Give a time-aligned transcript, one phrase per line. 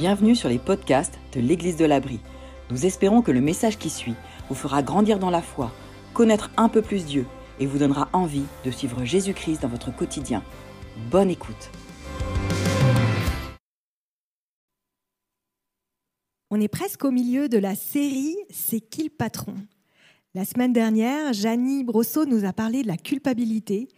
[0.00, 2.20] Bienvenue sur les podcasts de l'Église de l'Abri.
[2.70, 4.14] Nous espérons que le message qui suit
[4.48, 5.74] vous fera grandir dans la foi,
[6.14, 7.26] connaître un peu plus Dieu
[7.58, 10.42] et vous donnera envie de suivre Jésus-Christ dans votre quotidien.
[11.10, 11.70] Bonne écoute.
[16.50, 19.52] On est presque au milieu de la série C'est qui le patron?
[20.32, 23.88] La semaine dernière, Janie Brosseau nous a parlé de la culpabilité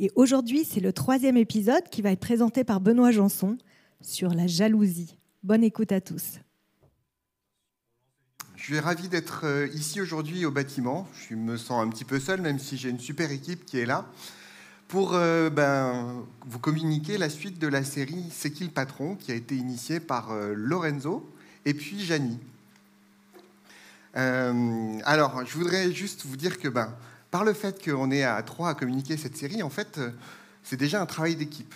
[0.00, 3.56] et aujourd'hui, c'est le troisième épisode qui va être présenté par Benoît Janson
[4.02, 5.16] sur la jalousie.
[5.42, 6.40] Bonne écoute à tous.
[8.56, 11.06] Je suis ravi d'être euh, ici aujourd'hui au bâtiment.
[11.28, 13.86] Je me sens un petit peu seul, même si j'ai une super équipe qui est
[13.86, 14.06] là,
[14.88, 19.30] pour euh, ben, vous communiquer la suite de la série C'est qui le patron, qui
[19.30, 21.30] a été initiée par euh, Lorenzo
[21.64, 22.40] et puis Janie.
[24.14, 26.92] alors, je voudrais juste vous dire que ben,
[27.30, 30.00] par le fait qu'on est à trois à communiquer cette série, en fait,
[30.62, 31.74] c'est déjà un travail d'équipe.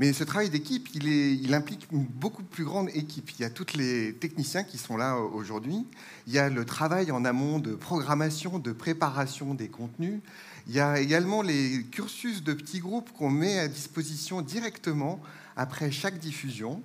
[0.00, 3.30] Mais ce travail d'équipe, il, implique une beaucoup plus grande équipe.
[3.38, 5.86] Il y a tous les techniciens qui sont là aujourd'hui.
[6.26, 10.20] Il y a le travail en amont de programmation, de préparation des contenus.
[10.66, 15.20] Il y a également les cursus de petits groupes qu'on met à disposition directement
[15.56, 16.82] après chaque diffusion.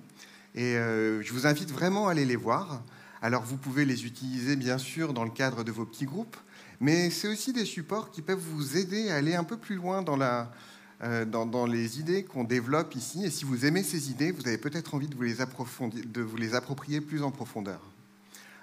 [0.54, 2.82] Et euh, je vous invite vraiment à aller les voir.
[3.22, 6.36] Alors vous pouvez les utiliser bien sûr dans le cadre de vos petits groupes,
[6.80, 10.00] mais c'est aussi des supports qui peuvent vous aider à aller un peu plus loin
[10.00, 10.50] dans la,
[11.02, 13.24] euh, dans, les idées qu'on développe ici.
[13.24, 16.36] Et si vous aimez ces idées, vous avez peut-être envie de vous, les de vous
[16.36, 17.80] les approprier plus en profondeur.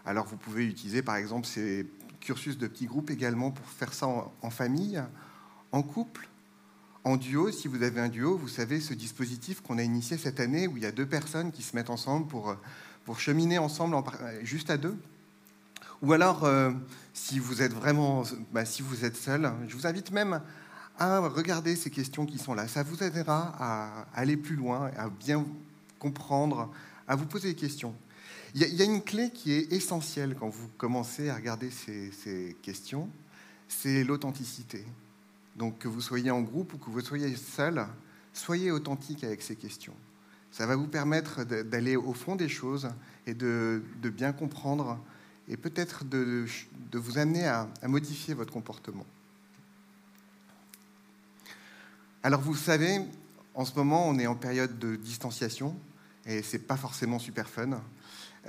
[0.06, 1.88] Alors vous pouvez utiliser par exemple ces
[2.22, 5.02] cursus de petits groupes également pour faire ça en, famille,
[5.72, 6.30] en couple,
[7.04, 7.52] en duo.
[7.52, 10.78] Si vous avez un duo, vous savez ce dispositif qu'on a initié cette année où
[10.78, 12.56] il y a deux personnes qui se mettent ensemble pour,
[13.06, 13.96] pour cheminer ensemble
[14.44, 14.98] juste à deux.
[16.04, 16.72] Ou alors, euh,
[17.14, 20.42] si vous êtes vraiment, bah, si vous êtes seul, je vous invite même
[20.98, 22.68] à regarder ces questions qui sont là.
[22.68, 25.46] Ça vous aidera à aller plus loin, à bien
[26.00, 26.72] comprendre,
[27.08, 27.94] à vous poser des questions.
[28.56, 33.10] Il y, a une clé qui est essentielle quand vous commencez à regarder ces, questions,
[33.68, 34.84] c'est l'authenticité.
[35.58, 37.86] Donc que vous soyez en groupe ou que vous soyez seul,
[38.34, 39.94] soyez authentique avec ces questions.
[40.50, 42.90] Ça va vous permettre d'aller au fond des choses
[43.28, 44.98] et de, bien comprendre
[45.48, 46.46] et peut-être de,
[46.94, 49.06] vous amener à modifier votre comportement.
[52.28, 53.00] Alors vous savez,
[53.54, 55.74] en ce moment, on est en période de distanciation
[56.26, 57.82] et c'est pas forcément super fun.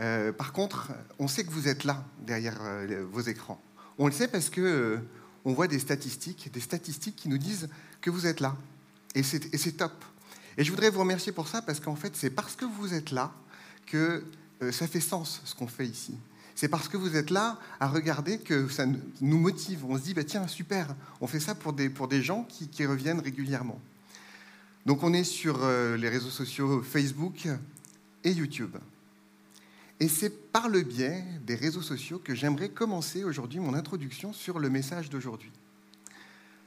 [0.01, 0.91] Euh, par contre,
[1.21, 3.63] on sait que vous êtes là derrière euh, vos écrans.
[3.97, 4.99] On le sait parce que euh,
[5.45, 7.69] on voit des statistiques, des statistiques qui nous disent
[8.01, 8.57] que vous êtes là
[9.15, 10.05] et c'est top.
[10.57, 13.13] Et je voudrais vous remercier pour ça parce qu'en fait, c'est parce que vous êtes
[13.13, 13.31] là
[13.87, 14.25] que
[14.73, 16.19] ça fait sens ce qu'on fait ici
[16.59, 19.85] c'est parce que vous êtes là à regarder que ça nous motive.
[19.85, 22.85] On se dit, bah, tiens, super, on fait ça pour des, pour des gens qui,
[22.85, 23.81] reviennent régulièrement.
[24.85, 27.47] Donc on est sur euh, les réseaux sociaux Facebook
[28.25, 28.77] et YouTube.
[30.01, 34.59] Et c'est par le biais des réseaux sociaux que j'aimerais commencer aujourd'hui mon introduction sur
[34.59, 35.53] le message d'aujourd'hui.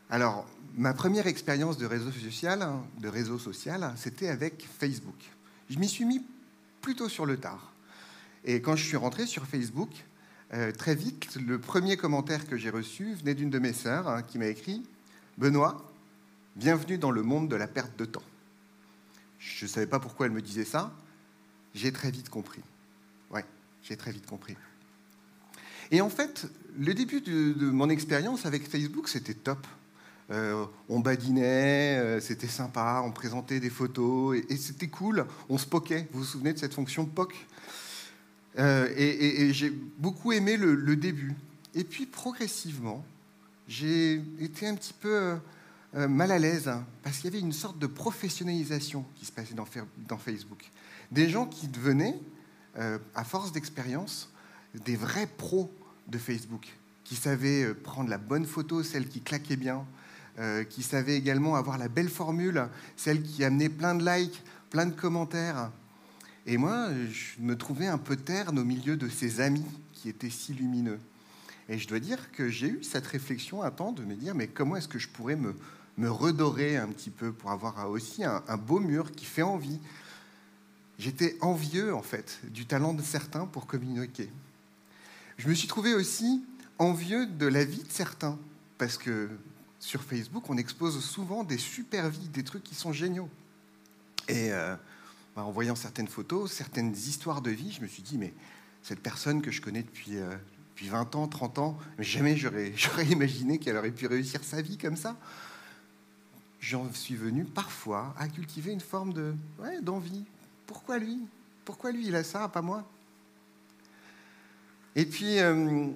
[0.10, 0.48] Alors,
[0.78, 2.66] ma première expérience de réseau social,
[2.98, 5.22] de réseau social, c'était avec Facebook.
[5.70, 6.26] Je m'y suis mis
[6.80, 7.71] plutôt sur le tard.
[8.44, 9.90] Et quand je suis rentré sur Facebook,
[10.54, 14.24] euh, très vite, le premier commentaire que j'ai reçu venait d'une de mes sœurs hein,
[14.24, 14.84] qui m'a écrit
[15.38, 15.86] Benoît,
[16.56, 18.24] bienvenue dans le monde de la perte de temps.
[19.38, 20.92] Je ne savais pas pourquoi elle me disait ça.
[21.76, 22.62] J'ai très vite compris.
[23.30, 23.46] Ouais,
[23.84, 24.58] j'ai très vite compris.
[25.92, 26.48] Et en fait,
[26.80, 29.68] le début de, mon expérience avec Facebook, c'était top.
[30.32, 35.28] Euh, on badinait, euh, c'était sympa, on présentait des photos et, et c'était cool.
[35.50, 36.08] On se poquait.
[36.12, 37.36] Vous vous souvenez de cette fonction POC?
[38.60, 41.34] Euh, et, j'ai beaucoup aimé le, début.
[41.74, 43.06] Et puis progressivement,
[43.68, 45.36] j'ai été un petit peu euh,
[45.96, 49.32] euh, mal à l'aise hein, parce qu'il y avait une sorte de professionnalisation qui se
[49.32, 49.68] passait dans,
[50.08, 50.70] dans Facebook.
[51.12, 52.18] Des gens qui devenaient,
[53.16, 54.30] à force d'expérience,
[54.86, 55.70] des vrais pros
[56.08, 56.70] de Facebook,
[57.04, 59.86] qui savaient prendre la bonne photo, celle qui claquait bien,
[60.70, 64.94] qui savaient également avoir la belle formule, celle qui amenait plein de likes, plein de
[64.94, 65.70] commentaires.
[66.46, 70.30] Et moi, je me trouvais un peu terne au milieu de ces amis qui étaient
[70.30, 71.00] si lumineux.
[71.70, 74.48] Et je dois dire que j'ai eu cette réflexion à temps de me dire, mais
[74.48, 75.56] comment est-ce que je pourrais me,
[76.10, 79.80] redorer un petit peu pour avoir aussi un, un beau mur qui fait envie
[80.98, 84.30] J'étais envieux, en fait, du talent de certains pour communiquer.
[85.38, 86.44] Je me suis trouvé aussi
[86.78, 88.38] envieux de la vie de certains,
[88.78, 89.30] parce que
[89.80, 93.30] sur Facebook, on expose souvent des super vies, des trucs qui sont géniaux.
[94.28, 94.76] Et euh,
[95.36, 98.34] bah, en voyant certaines photos, certaines histoires de vie, je me suis dit, mais
[98.84, 100.36] cette personne que je connais depuis, euh,
[100.72, 102.74] depuis 20 ans, 30 ans, jamais j'aurais,
[103.10, 105.16] imaginé qu'elle aurait pu réussir sa vie comme ça.
[106.60, 109.34] J'en suis venu parfois à cultiver une forme de,
[109.82, 110.26] d'envie.
[110.68, 111.20] Pourquoi lui?
[111.66, 112.88] Pourquoi lui, il a ça, pas moi?
[114.96, 115.88] Et puis, euh,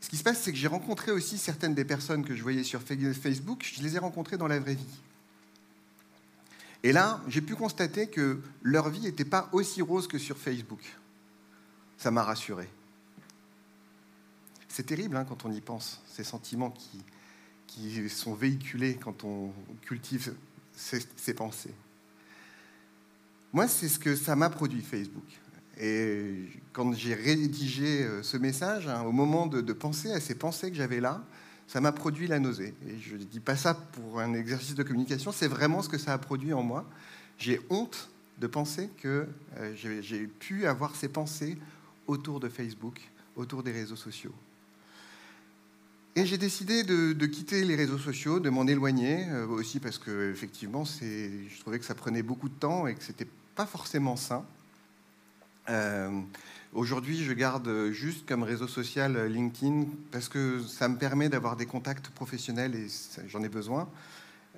[0.00, 2.64] ce qui se passe, c'est que j'ai rencontré aussi certaines des personnes que je voyais
[2.64, 5.00] sur Facebook, je les ai rencontrées dans la vraie vie.
[6.82, 10.82] Et là, j'ai pu constater que leur vie n'était pas aussi rose que sur Facebook.
[11.96, 12.68] Ça m'a rassuré.
[14.68, 17.02] C'est terrible hein, quand on y pense, ces sentiments qui,
[18.08, 19.52] sont véhiculés quand on
[19.82, 20.34] cultive
[20.74, 21.74] ces, pensées.
[23.52, 25.24] Moi, c'est ce que ça m'a produit Facebook.
[25.80, 30.70] Et quand j'ai rédigé euh, ce message, hein, au moment de, penser à ces pensées
[30.70, 31.24] que j'avais là,
[31.68, 32.74] ça m'a produit la nausée.
[32.88, 35.98] Et je ne dis pas ça pour un exercice de communication, c'est vraiment ce que
[35.98, 36.84] ça a produit en moi.
[37.38, 39.26] J'ai honte de penser que
[39.58, 41.58] euh, j'ai pu avoir ces pensées
[42.06, 43.00] autour de Facebook,
[43.36, 44.34] autour des réseaux sociaux.
[46.16, 50.32] Et j'ai décidé de, quitter les réseaux sociaux, de m'en éloigner, euh, aussi parce que
[50.32, 54.44] effectivement, je trouvais que ça prenait beaucoup de temps et que c'était pas forcément sain.
[55.68, 56.22] Euh,
[56.74, 61.64] Aujourd'hui, je garde juste comme réseau social LinkedIn parce que ça me permet d'avoir des
[61.64, 62.88] contacts professionnels et
[63.26, 63.88] j'en ai besoin,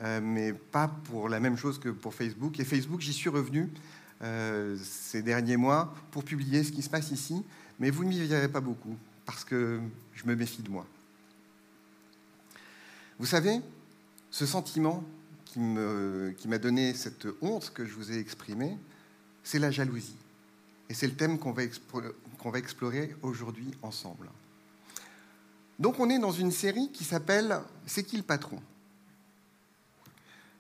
[0.03, 2.59] euh, mais pas pour la même chose que pour Facebook.
[2.59, 3.71] Et Facebook, j'y suis revenu
[4.23, 7.45] euh, ces derniers mois pour publier ce qui se passe ici,
[7.79, 9.79] mais vous ne m'y verrez pas beaucoup parce que
[10.13, 10.87] je me méfie de moi.
[13.21, 13.61] Vous savez,
[14.33, 15.05] ce sentiment
[15.45, 18.77] qui m'a donné cette honte que je vous ai exprimée,
[19.45, 20.17] c'est la jalousie.
[20.91, 21.63] Et c'est le thème qu'on va,
[22.59, 24.29] explorer aujourd'hui ensemble.
[25.79, 28.61] Donc on est dans une série qui s'appelle C'est qui le patron?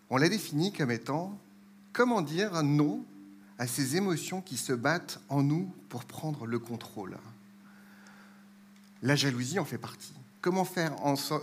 [0.09, 1.37] On l'a défini comme étant
[1.93, 3.05] comment dire non
[3.59, 7.19] à ces émotions qui se battent en nous pour prendre le contrôle?
[9.03, 10.15] La jalousie en fait partie.
[10.41, 10.95] Comment faire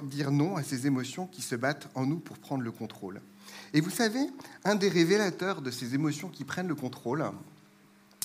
[0.03, 3.19] dire non à ces émotions qui se battent en nous pour prendre le contrôle?
[3.73, 4.27] Et vous savez,
[4.63, 7.25] un des révélateurs de ces émotions qui prennent le contrôle,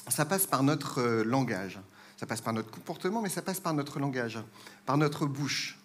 [0.08, 1.80] ça passe par notre euh, langage.
[2.16, 4.38] Ça passe par notre comportement, mais ça passe par notre langage,
[4.86, 5.78] par notre bouche.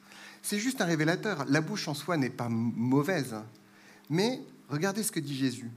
[0.44, 1.46] C'est juste un révélateur.
[1.48, 3.36] La bouche en soi n'est pas mauvaise.
[4.10, 5.72] Mais regardez ce que dit Jésus.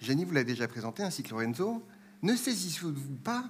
[0.00, 1.84] Jenny vous l'a déjà présenté, ainsi que Lorenzo.
[2.22, 3.44] Ne saisissez-vous pas,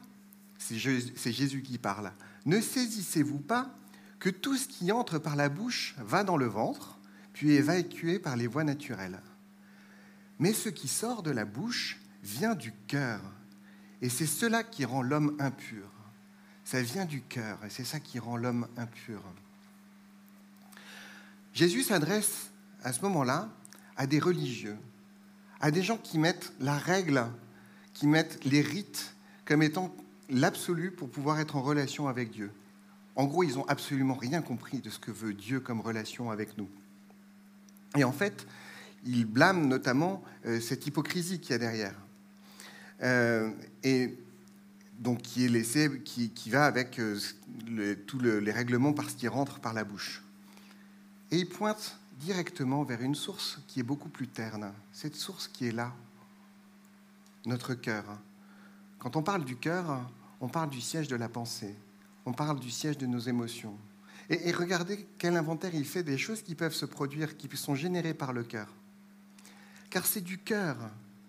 [0.58, 2.12] c'est Jésus qui parle,
[2.46, 3.74] ne saisissez-vous pas
[4.18, 6.98] que tout ce qui entre par la bouche va dans le ventre,
[7.32, 9.20] puis est évacué par les voies naturelles.
[10.38, 13.20] Mais ce qui sort de la bouche vient du cœur
[14.02, 15.90] et c'est cela qui rend l'homme impur.
[16.64, 19.22] Ça vient du cœur et c'est ça qui rend l'homme impur.
[21.52, 22.50] Jésus s'adresse
[22.82, 23.48] à ce moment-là
[23.96, 24.76] à des religieux,
[25.60, 27.26] à des gens qui mettent la règle,
[27.92, 29.14] qui mettent les rites
[29.44, 29.94] comme étant
[30.28, 32.50] l'absolu pour pouvoir être en relation avec Dieu.
[33.16, 36.56] En gros, ils n'ont absolument rien compris de ce que veut Dieu comme relation avec
[36.56, 36.68] nous.
[37.96, 38.46] Et en fait,
[39.04, 41.94] ils blâment notamment euh, cette hypocrisie qu'il y a derrière.
[43.02, 43.50] Euh,
[43.82, 44.18] et
[44.98, 47.18] donc qui est laissé, qui, va avec euh,
[48.06, 50.22] tous les règlements parce qu'il rentre par la bouche.
[51.30, 55.68] Et il pointe directement vers une source qui est beaucoup plus terne, cette source qui
[55.68, 55.94] est là,
[57.46, 58.04] notre cœur.
[58.98, 60.00] Quand on parle du cœur,
[60.40, 61.74] on parle du siège de la pensée,
[62.26, 63.76] on parle du siège de nos émotions.
[64.28, 68.14] Et regardez quel inventaire il fait des choses qui peuvent se produire, qui sont générées
[68.14, 68.68] par le cœur.
[69.88, 70.76] Car c'est du cœur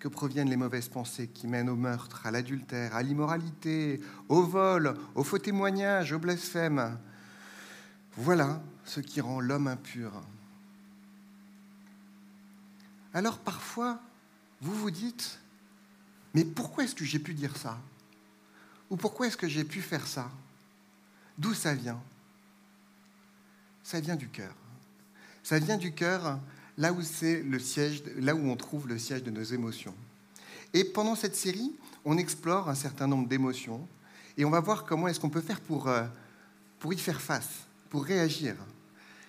[0.02, 4.98] que proviennent les mauvaises pensées qui mènent au meurtre, à l'adultère, à l'immoralité, au vol,
[5.14, 6.98] au faux témoignage, au blasphème.
[8.18, 10.12] Voilà ce qui rend l'homme impur.
[13.14, 14.00] Alors parfois,
[14.60, 15.40] vous vous dites,
[16.34, 17.78] mais pourquoi est-ce que j'ai pu dire ça?
[18.90, 20.32] Ou pourquoi est-ce que j'ai pu faire ça?
[21.38, 22.02] D'où ça vient?
[23.84, 24.56] Ça vient du cœur.
[25.44, 26.40] Ça vient du cœur
[26.78, 29.96] là où c'est le siège, là où on trouve le siège de nos émotions.
[30.74, 31.76] Et pendant cette série,
[32.06, 33.88] on explore un certain nombre d'émotions
[34.38, 36.04] et on va voir comment est-ce qu'on peut faire pour, euh,
[36.80, 38.56] pour y faire face, pour réagir.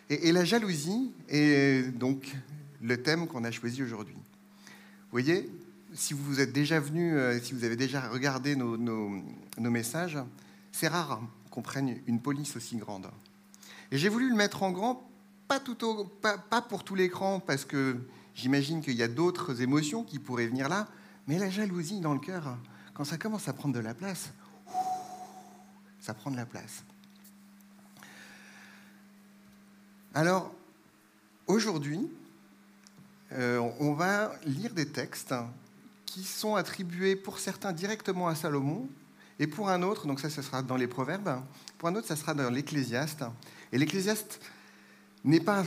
[0.08, 2.34] Et, la jalousie est donc
[2.80, 4.14] le thème qu'on a choisi aujourd'hui.
[4.14, 5.48] Vous voyez,
[5.94, 9.10] si vous êtes déjà venu, euh, si vous avez déjà regardé nos, nos,
[9.58, 10.18] nos messages,
[10.70, 13.08] c'est rare qu'on prenne une police aussi grande.
[13.90, 15.08] Et j'ai voulu le mettre en grand
[15.48, 17.96] pas, pour tout l'écran, parce que
[18.34, 20.88] j'imagine qu'il y a d'autres émotions qui pourraient venir là,
[21.26, 22.56] mais la jalousie dans le cœur,
[22.94, 24.32] quand ça commence à prendre de la place,
[26.00, 26.84] ça prend de la place.
[30.14, 30.52] Alors,
[31.46, 32.10] aujourd'hui,
[33.32, 35.34] euh, on va lire des textes
[36.04, 38.88] qui sont attribués pour certains directement à Salomon,
[39.38, 41.42] et pour un autre, donc ça, ça sera dans les Proverbes,
[41.78, 43.24] pour un autre, ça sera dans l'Ecclésiaste.
[43.72, 44.40] Et l'Ecclésiaste
[45.24, 45.64] n'est pas,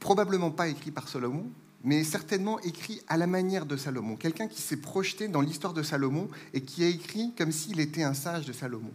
[0.00, 1.50] probablement pas écrit par Salomon,
[1.82, 4.16] mais certainement écrit à la manière de Salomon.
[4.16, 8.02] Quelqu'un qui s'est projeté dans l'histoire de Salomon et qui a écrit comme s'il était
[8.02, 8.92] un sage de Salomon.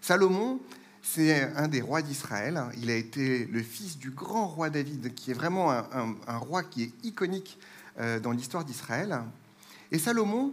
[0.00, 0.60] Salomon,
[1.02, 2.60] c'est un des rois d'Israël.
[2.78, 6.82] Il a été le fils du grand roi David, qui est vraiment un, roi qui
[6.82, 7.58] est iconique
[8.00, 9.20] euh, dans l'histoire d'Israël.
[9.92, 10.52] Et Salomon,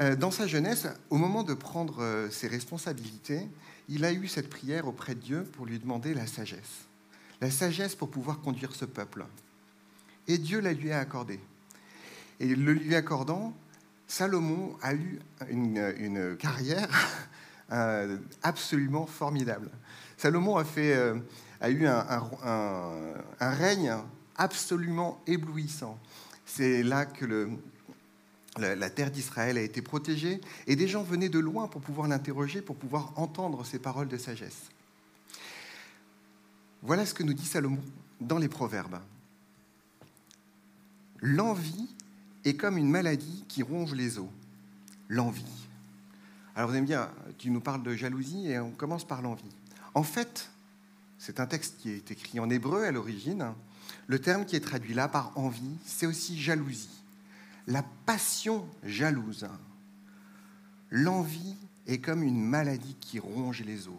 [0.00, 3.46] euh, dans sa jeunesse, au moment de prendre euh, ses responsabilités,
[3.88, 6.86] il a eu cette prière auprès de Dieu pour lui demander la sagesse.
[7.44, 9.26] La sagesse pour pouvoir conduire ce peuple.
[10.28, 11.40] Et Dieu la lui a accordée.
[12.40, 13.52] Et le lui accordant,
[14.08, 15.18] Salomon a eu
[15.50, 16.88] une, carrière
[17.70, 19.68] euh, absolument formidable.
[20.16, 21.16] Salomon a, fait, euh,
[21.60, 22.06] a eu un,
[23.40, 23.94] un, règne
[24.36, 25.98] absolument éblouissant.
[26.46, 27.50] C'est là que le,
[28.56, 32.62] la, terre d'Israël a été protégée et des gens venaient de loin pour pouvoir l'interroger,
[32.62, 34.70] pour pouvoir entendre ses paroles de sagesse.
[36.84, 37.82] Voilà ce que nous dit Salomon
[38.20, 39.00] dans les Proverbes.
[41.20, 41.88] L'envie
[42.44, 44.28] est comme une maladie qui ronge les os.
[45.08, 45.66] L'envie.
[46.54, 47.06] Alors vous allez me
[47.38, 49.56] tu nous parles de jalousie et on commence par l'envie.
[49.94, 50.50] En fait,
[51.18, 53.52] c'est un texte qui est écrit en hébreu à l'origine.
[54.06, 57.04] Le terme qui est traduit là par envie, c'est aussi jalousie
[57.66, 59.46] la passion jalouse.
[60.90, 63.94] L'envie est comme une maladie qui ronge les os.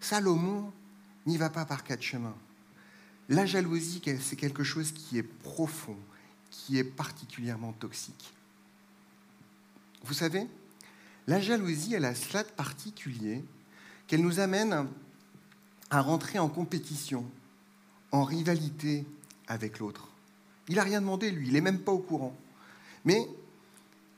[0.00, 0.72] Salomon
[1.26, 2.36] n'y va pas par quatre chemins.
[3.28, 5.96] La jalousie, c'est quelque chose qui est profond,
[6.50, 8.32] qui est particulièrement toxique.
[10.04, 10.46] Vous savez,
[11.26, 13.44] la jalousie, elle a cela de particulier
[14.06, 14.86] qu'elle nous amène
[15.90, 17.28] à rentrer en compétition,
[18.12, 19.04] en rivalité
[19.48, 20.08] avec l'autre.
[20.68, 22.36] Il n'a rien demandé, lui, il n'est même pas au courant.
[23.04, 23.28] Mais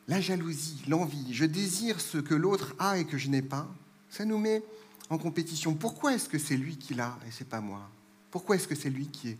[0.06, 3.66] la jalousie, l'envie, je désire ce que l'autre a et que je n'ai pas,
[4.10, 4.62] ça nous met
[5.10, 5.74] en compétition.
[5.74, 7.88] Pourquoi est-ce que c'est lui qui l'a et c'est pas moi?
[8.30, 9.38] Pourquoi est-ce que c'est lui qui est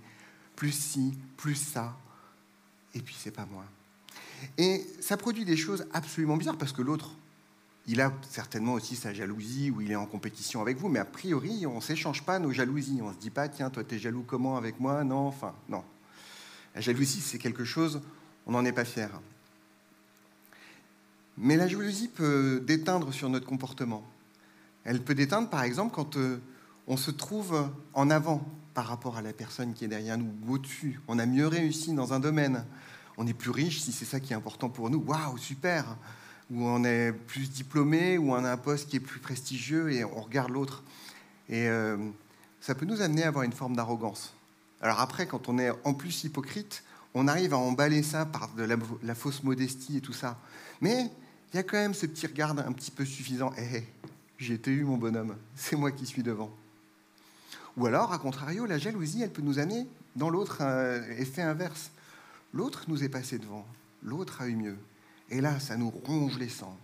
[0.57, 1.97] plus ci, plus ça
[2.95, 3.65] et puis c'est pas moi?
[4.57, 7.11] Et ça produit des choses absolument bizarres parce que l'autre,
[7.87, 11.05] il a certainement aussi sa jalousie ou il est en compétition avec vous, mais a
[11.05, 13.01] priori, on ne s'échange pas nos jalousies.
[13.03, 15.03] On ne se dit pas, tiens, toi, tu es jaloux comment avec moi?
[15.05, 15.83] Non, enfin, non.
[16.75, 18.01] La jalousie, c'est quelque chose,
[18.47, 19.11] on n'en est pas fier.
[21.39, 24.07] Mais la jalousie peut déteindre sur notre comportement.
[24.88, 26.40] Elle peut déteindre, par exemple, quand euh,
[26.87, 28.42] on se trouve en avant
[28.73, 30.99] par rapport à la personne qui est derrière nous, ou au-dessus.
[31.09, 32.64] On a mieux réussi dans un domaine.
[33.18, 35.04] On est plus riche si c'est ça qui est important pour nous.
[35.07, 35.85] Waouh, super
[36.50, 40.04] Ou on est plus diplômé, ou on a un poste qui est plus prestigieux et
[40.04, 40.83] on regarde l'autre.
[41.50, 41.99] Et euh,
[42.62, 44.33] ça peut nous amener à avoir une forme d'arrogance.
[44.80, 48.62] Alors après, quand on est en plus hypocrite, on arrive à emballer ça par de
[48.62, 50.38] la, fausse modestie et tout ça.
[50.80, 51.11] Mais
[51.52, 53.52] il y a quand même ce petit regard un petit peu suffisant.
[53.59, 54.08] Hé, eh,
[54.38, 56.50] j'ai été eu, mon bonhomme, c'est moi qui suis devant.
[57.76, 61.90] Ou alors, à contrario, la jalousie, elle peut nous amener dans l'autre euh, effet inverse.
[62.52, 63.66] L'autre nous est passé devant,
[64.02, 64.78] l'autre a eu mieux.
[65.30, 66.76] Et là, ça nous ronge les sangs.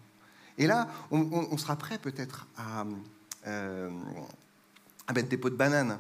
[0.59, 2.85] Et là, on, sera prêt peut-être à,
[3.47, 3.91] euh,
[5.07, 5.99] à, mettre des pots de banane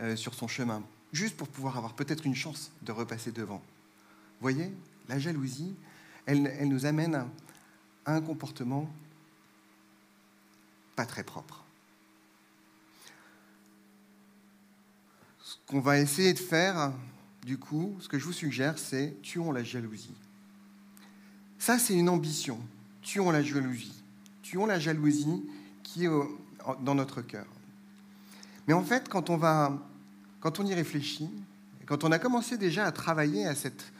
[0.00, 0.82] euh, sur son chemin,
[1.12, 3.58] juste pour pouvoir avoir peut-être une chance de repasser devant.
[3.58, 4.72] Vous voyez,
[5.08, 5.74] la jalousie,
[6.26, 7.26] elle, nous amène
[8.06, 8.88] un comportement
[11.06, 11.64] très propre.
[15.40, 16.92] Ce qu'on va essayer de faire,
[17.44, 20.14] du coup, ce que je vous suggère, c'est tuons la jalousie.
[21.58, 22.58] Ça, c'est une ambition.
[23.02, 24.02] Tuons la jalousie.
[24.42, 25.42] Tuons la jalousie
[25.82, 26.10] qui est
[26.80, 27.46] dans notre cœur.
[28.66, 29.78] Mais en fait, quand on, va,
[30.40, 31.30] quand on y réfléchit,
[31.86, 33.92] quand on a commencé déjà à travailler à cette,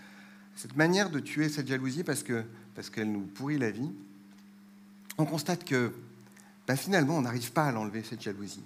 [0.55, 2.45] cette manière de tuer cette jalousie, parce que
[2.75, 3.91] parce qu'elle nous pourrit la vie,
[5.19, 5.93] on constate que
[6.73, 8.65] ben, finalement, on n'arrive pas à l'enlever, cette jalousie.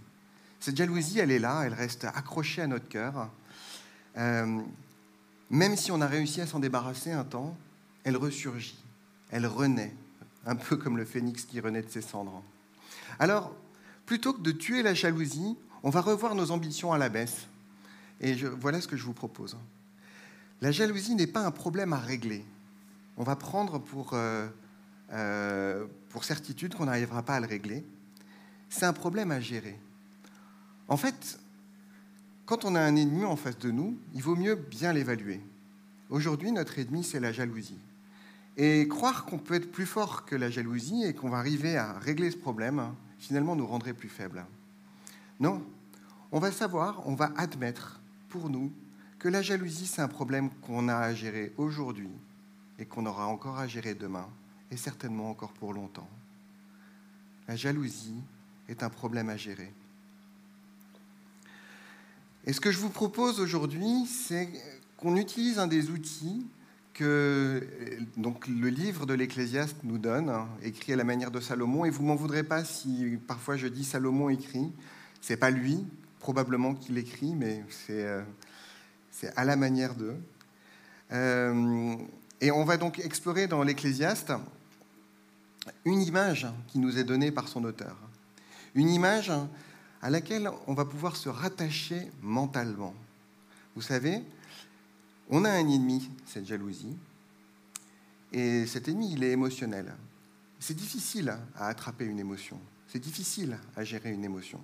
[0.60, 3.28] Cette jalousie, elle est là, elle reste accrochée à notre cœur.
[4.16, 4.60] Euh,
[5.50, 7.56] même si on a réussi à s'en débarrasser un temps,
[8.04, 8.78] elle ressurgit,
[9.32, 9.92] elle renaît,
[10.46, 12.44] un peu comme le phénix qui renaît de ses cendres.
[13.18, 13.52] Alors,
[14.06, 17.48] plutôt que de tuer la jalousie, on va revoir nos ambitions à la baisse.
[18.20, 19.56] Et voilà ce que je vous propose.
[20.60, 22.44] La jalousie n'est pas un problème à régler
[23.16, 24.46] on va prendre pour, euh,
[25.12, 27.84] euh, pour certitude qu'on n'arrivera pas à le régler.
[28.68, 29.78] C'est un problème à gérer.
[30.88, 31.38] En fait,
[32.44, 35.40] quand on a un ennemi en face de nous, il vaut mieux bien l'évaluer.
[36.11, 37.78] Aujourd'hui, notre ennemi, c'est la jalousie.
[38.56, 41.94] Et croire qu'on peut être plus fort que la jalousie et qu'on va arriver à
[41.94, 44.44] régler ce problème, finalement, nous rendrait plus faibles.
[45.40, 45.62] Non,
[46.32, 48.73] on va savoir, on va admettre pour nous
[49.18, 52.11] que la jalousie, c'est un problème qu'on a à gérer aujourd'hui
[52.78, 54.28] et qu'on aura encore à gérer demain,
[54.70, 56.08] et certainement encore pour longtemps.
[57.49, 58.23] La jalousie
[58.68, 59.73] est un problème à gérer.
[62.46, 64.49] Et ce que je vous propose aujourd'hui, c'est
[64.96, 66.46] qu'on utilise un des outils
[66.94, 67.66] que
[68.16, 71.85] donc, le livre de l'Ecclésiaste nous donne, hein, écrit à la manière de Salomon.
[71.85, 74.73] Et vous m'en voudrez pas si parfois je dis Salomon écrit.
[75.20, 75.85] C'est pas lui,
[76.20, 78.23] probablement qu'il écrit, mais c'est euh,
[79.35, 80.16] à la manière d'eux.
[81.12, 81.96] Euh,
[82.40, 84.32] et on va donc explorer dans l'Ecclésiaste
[85.85, 87.96] une image qui nous est donnée par son auteur.
[88.76, 89.33] Une image
[90.02, 92.95] à laquelle on va pouvoir se rattacher mentalement.
[93.75, 94.23] Vous savez,
[95.30, 96.95] on a un ennemi, cette jalousie,
[98.33, 99.95] et cet ennemi, il est émotionnel.
[100.61, 104.61] C'est difficile à attraper une émotion, c'est difficile à gérer une émotion.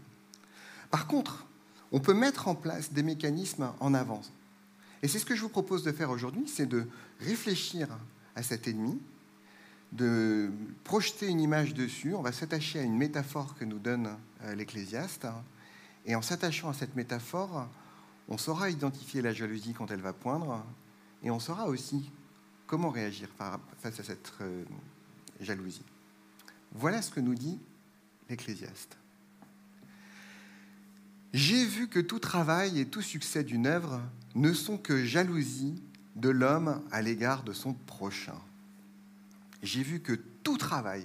[0.90, 1.46] Par contre,
[1.90, 4.30] on peut mettre en place des mécanismes en avance.
[5.02, 6.86] Et c'est ce que je vous propose de faire aujourd'hui, c'est de
[7.20, 7.88] réfléchir
[8.36, 9.00] à cet ennemi,
[9.92, 10.50] de
[10.84, 12.14] projeter une image dessus.
[12.14, 15.26] On va s'attacher à une métaphore que nous donne euh, l'Ecclésiaste.
[16.06, 17.68] Et en s'attachant à cette métaphore,
[18.28, 20.64] on saura identifier la jalousie quand elle va poindre.
[21.22, 22.10] Et on saura aussi
[22.66, 23.28] comment réagir
[23.78, 24.64] face à cette euh,
[25.40, 25.84] jalousie.
[26.72, 27.60] Voilà ce que nous dit
[28.30, 28.96] l'Ecclésiaste.
[31.34, 34.00] J'ai vu que tout travail et tout succès d'une œuvre
[34.34, 35.82] ne sont que jalousie
[36.16, 38.38] de l'homme à l'égard de son prochain
[39.62, 41.04] j'ai vu que tout travail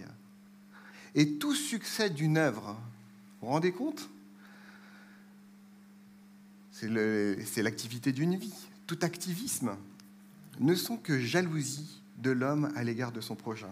[1.16, 2.78] et tout succès d'une œuvre,
[3.42, 4.10] vous vous rendez compte?
[6.72, 8.54] C'est l'activité d'une vie.
[8.86, 9.76] Tout activisme
[10.60, 13.72] ne sont que jalousie de l'homme à l'égard de son prochain.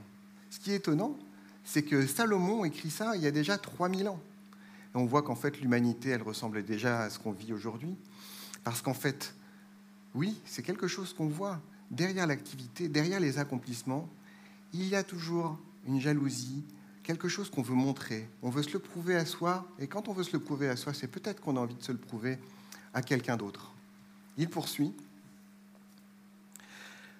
[0.49, 1.17] Ce qui est étonnant,
[1.63, 4.19] c'est que Salomon écrit ça il y a déjà 3000 ans.
[4.93, 7.95] On voit qu'en fait, l'humanité, elle ressemble déjà à ce qu'on vit aujourd'hui.
[8.63, 9.35] Parce qu'en fait,
[10.13, 11.61] oui, c'est quelque chose qu'on voit
[11.91, 14.09] derrière l'activité, derrière les accomplissements,
[14.73, 16.63] il y a toujours une jalousie,
[17.03, 18.27] quelque chose qu'on veut montrer.
[18.41, 20.75] On veut se le prouver à soi, et quand on veut se le prouver à
[20.75, 22.39] soi, c'est peut-être qu'on a envie de se le prouver
[22.93, 23.71] à quelqu'un d'autre.
[24.37, 24.93] Il poursuit.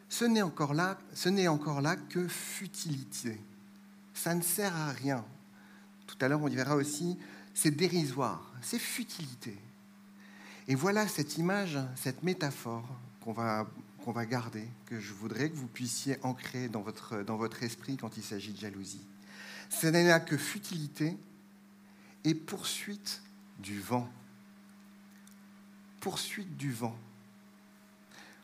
[0.10, 3.40] Ce n'est encore là, ce n'est encore là que futilité.
[4.14, 5.24] Ça ne sert à rien.
[6.08, 7.18] Tout à l'heure, on verra aussi,
[7.54, 9.58] c'est dérisoire, c'est futilité.
[10.68, 12.88] Et voilà cette image, cette métaphore
[13.22, 13.68] qu'on va
[14.06, 17.98] qu'on va garder, que je voudrais que vous puissiez ancrer dans votre, dans votre esprit
[17.98, 19.02] quand il s'agit de jalousie.
[19.72, 21.18] Ce n'est là que futilité
[22.24, 23.24] et poursuite
[23.58, 24.08] du vent.
[26.02, 26.96] Poursuite du vent.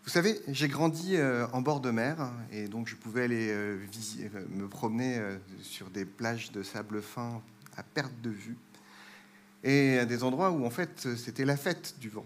[0.04, 3.78] Vous savez, j'ai grandi euh, en bord de mer et donc je pouvais aller euh,
[4.20, 5.22] euh, me promener
[5.62, 7.40] sur des plages de sable fin
[7.78, 8.58] à perte de vue
[9.64, 12.26] et à des endroits où en fait c'était la fête du vent.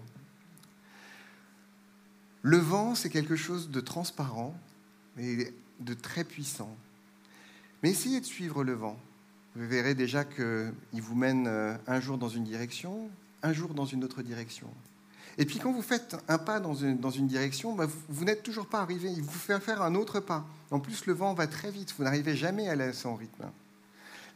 [2.45, 4.53] Le vent, c'est quelque chose de transparent
[5.17, 6.69] et de très puissant.
[7.81, 8.99] Mais essayez de suivre le vent.
[9.55, 13.09] Vous verrez déjà qu'il vous mène euh, un jour dans une direction,
[13.41, 14.67] un jour dans une autre direction.
[15.39, 18.25] Et puis quand vous faites un pas dans une, dans une direction, bah, vous, vous
[18.25, 19.09] n'êtes toujours pas arrivé.
[19.09, 20.45] Il vous fait faire un autre pas.
[20.69, 21.95] En plus, le vent va très vite.
[21.97, 22.75] Vous n'arrivez jamais à
[23.07, 23.45] en rythme.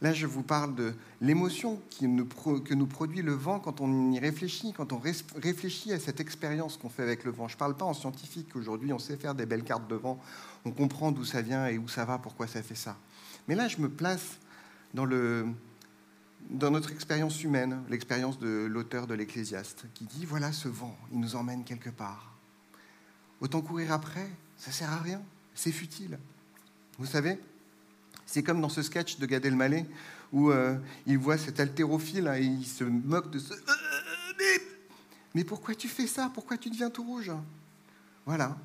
[0.02, 4.72] Là, je vous parle de l'émotion que nous produit le vent quand on y réfléchit,
[4.72, 5.00] quand on
[5.36, 7.48] réfléchit à cette expérience qu'on fait avec le vent.
[7.48, 8.56] Je ne parle pas en scientifique.
[8.56, 10.18] Aujourd'hui, on sait faire des belles cartes de vent.
[10.64, 12.96] On comprend d'où ça vient et où ça va, pourquoi ça fait ça.
[13.46, 14.38] Mais là, je me place
[14.94, 15.06] dans,
[16.70, 21.36] notre expérience humaine, l'expérience de l'auteur de l'Ecclésiaste, qui dit, voilà ce vent, il nous
[21.36, 22.38] emmène quelque part.
[23.42, 25.20] Autant courir après, ça sert à rien,
[25.54, 26.18] c'est futile.
[26.98, 27.38] Vous savez,
[28.30, 29.84] c'est comme dans ce sketch de Gad Elmaleh
[30.32, 33.52] où euh, il voit cet haltérophile hein, et il se moque de ce.
[33.52, 34.58] Euh,
[35.34, 36.30] mais, pourquoi tu fais ça?
[36.32, 37.32] Pourquoi tu deviens tout rouge?
[38.24, 38.56] Voilà.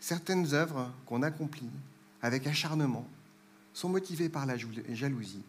[0.00, 1.68] Certaines œuvres qu'on accomplit
[2.22, 3.06] avec acharnement
[3.74, 5.42] sont motivées par la jalousie,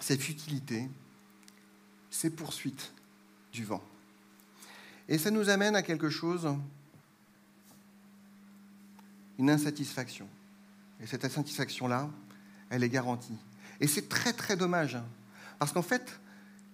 [0.00, 0.88] cette futilité,
[2.10, 2.90] ces poursuites
[3.52, 3.84] du vent.
[5.08, 6.48] Et ça nous amène à quelque chose,
[9.38, 10.26] une insatisfaction.
[11.02, 12.08] Et cette insatisfaction-là,
[12.70, 13.36] elle est garantie.
[13.80, 15.04] Et c'est très très dommage, hein.
[15.58, 16.20] parce qu'en fait,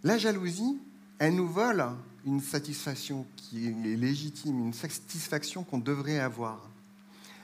[0.02, 0.78] la jalousie,
[1.18, 1.84] elle nous vole
[2.26, 6.68] une satisfaction qui est légitime, une satisfaction qu'on devrait avoir.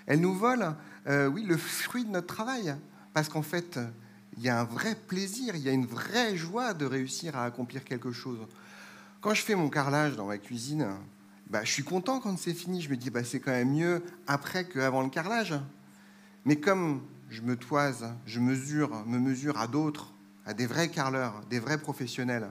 [0.06, 0.74] Elle nous vole,
[1.06, 2.74] euh, oui, le fruit de notre travail,
[3.12, 3.78] parce qu'en fait,
[4.36, 7.44] il y a un vrai plaisir, il y a une vraie joie de réussir à
[7.44, 8.38] accomplir quelque chose.
[9.20, 10.86] Quand je fais mon carrelage dans ma cuisine,
[11.48, 12.80] bah, je suis content quand c'est fini.
[12.82, 15.54] Je me dis, bah, c'est quand même mieux après qu'avant le carrelage.
[16.46, 20.14] Mais comme je me toise, je mesure, me mesure à d'autres,
[20.46, 22.48] à des vrais carleurs, des vrais professionnels,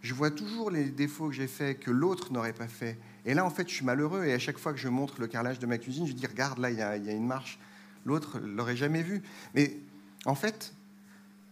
[0.00, 2.98] je vois toujours les défauts que j'ai faits que l'autre n'aurait pas fait.
[3.26, 4.24] Et là, en fait, je suis malheureux.
[4.24, 6.58] Et à chaque fois que je montre le carrelage de ma cuisine, je dis regarde,
[6.58, 7.58] là, il y, a, une marche.
[8.04, 9.22] L'autre l'aurait jamais vu.
[9.54, 9.78] Mais
[10.26, 10.74] en fait,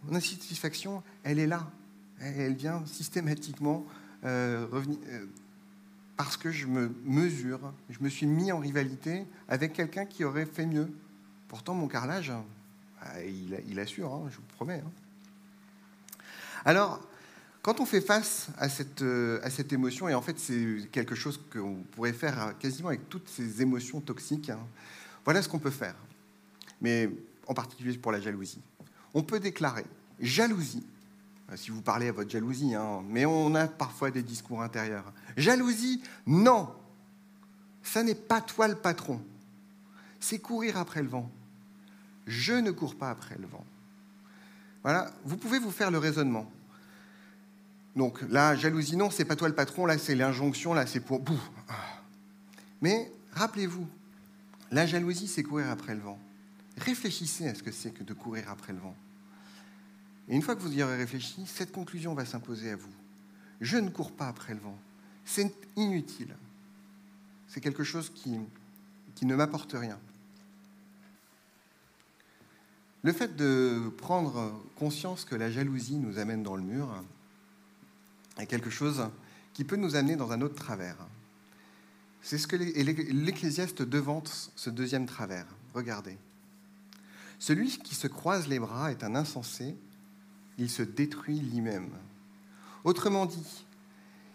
[0.04, 1.70] mon insatisfaction, elle est là.
[2.20, 3.86] Elle vient systématiquement
[4.24, 5.26] euh, revenir, euh,
[6.16, 10.46] parce que je me mesure, je me suis mis en rivalité avec quelqu'un qui aurait
[10.46, 10.90] fait mieux.
[11.52, 12.32] Pourtant, mon carrelage,
[12.98, 13.22] bah,
[13.68, 14.82] il, assure, hein, je vous promets.
[14.82, 14.90] Hein.
[16.64, 16.98] Alors,
[17.60, 21.14] quand on fait face à cette, euh, à cette émotion, et en fait c'est quelque
[21.14, 24.66] chose qu'on pourrait faire quasiment avec toutes ces émotions toxiques, hein,
[25.26, 25.94] voilà ce qu'on peut faire.
[26.80, 27.10] Mais
[27.46, 28.62] en particulier pour la jalousie.
[29.12, 29.84] On peut déclarer
[30.20, 30.86] jalousie,
[31.50, 32.72] euh, si vous parlez à votre jalousie,
[33.10, 35.12] mais on a parfois des discours intérieurs.
[35.36, 36.74] Jalousie, non,
[37.82, 39.20] ça n'est pas toi le patron,
[40.18, 41.30] c'est courir après le vent.
[42.26, 43.64] Je ne cours pas après le vent.
[44.82, 46.50] Voilà, vous pouvez vous faire le raisonnement.
[47.94, 51.22] Donc là, jalousie, non, c'est pas toi le patron, là c'est l'injonction, là c'est pour...
[52.80, 53.86] Mais rappelez-vous,
[54.70, 56.18] la jalousie, c'est courir après le vent.
[56.78, 58.96] Réfléchissez à ce que c'est que de courir après le vent.
[60.28, 62.92] Et une fois que vous y aurez réfléchi, cette conclusion va s'imposer à vous.
[63.60, 64.78] Je ne cours pas après le vent.
[65.24, 66.34] C'est inutile.
[67.48, 69.98] C'est quelque chose qui ne m'apporte rien.
[73.02, 76.88] Le fait de prendre conscience que la jalousie nous amène dans le mur,
[78.38, 79.08] est quelque chose
[79.52, 80.96] qui peut nous amener dans un autre travers.
[82.22, 85.46] C'est ce que l'Ecclésiaste devante ce deuxième travers.
[85.74, 86.16] Regardez.
[87.38, 89.74] Celui qui se croise les bras est un insensé,
[90.58, 91.90] il se détruit lui-même.
[92.84, 93.66] Autrement dit,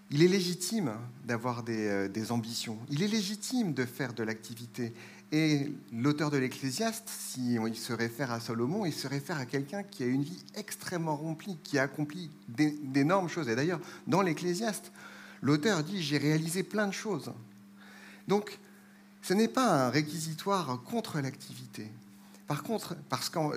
[0.10, 0.94] il est légitime
[1.26, 4.94] d'avoir des, euh, des, ambitions, il est légitime de faire de l'activité,
[5.32, 9.84] et l'auteur de l'Ecclésiaste, si il se réfère à Salomon, il se réfère à quelqu'un
[9.84, 13.50] qui a une vie extrêmement remplie, qui a accompli d'énormes choses.
[13.50, 14.92] Et d'ailleurs, dans l'Ecclésiaste,
[15.42, 17.34] l'auteur dit J'ai réalisé plein de choses.
[18.30, 18.58] Donc,
[19.22, 21.92] ce n'est pas un réquisitoire contre l'activité.
[22.48, 23.52] Par contre, parce qu'en.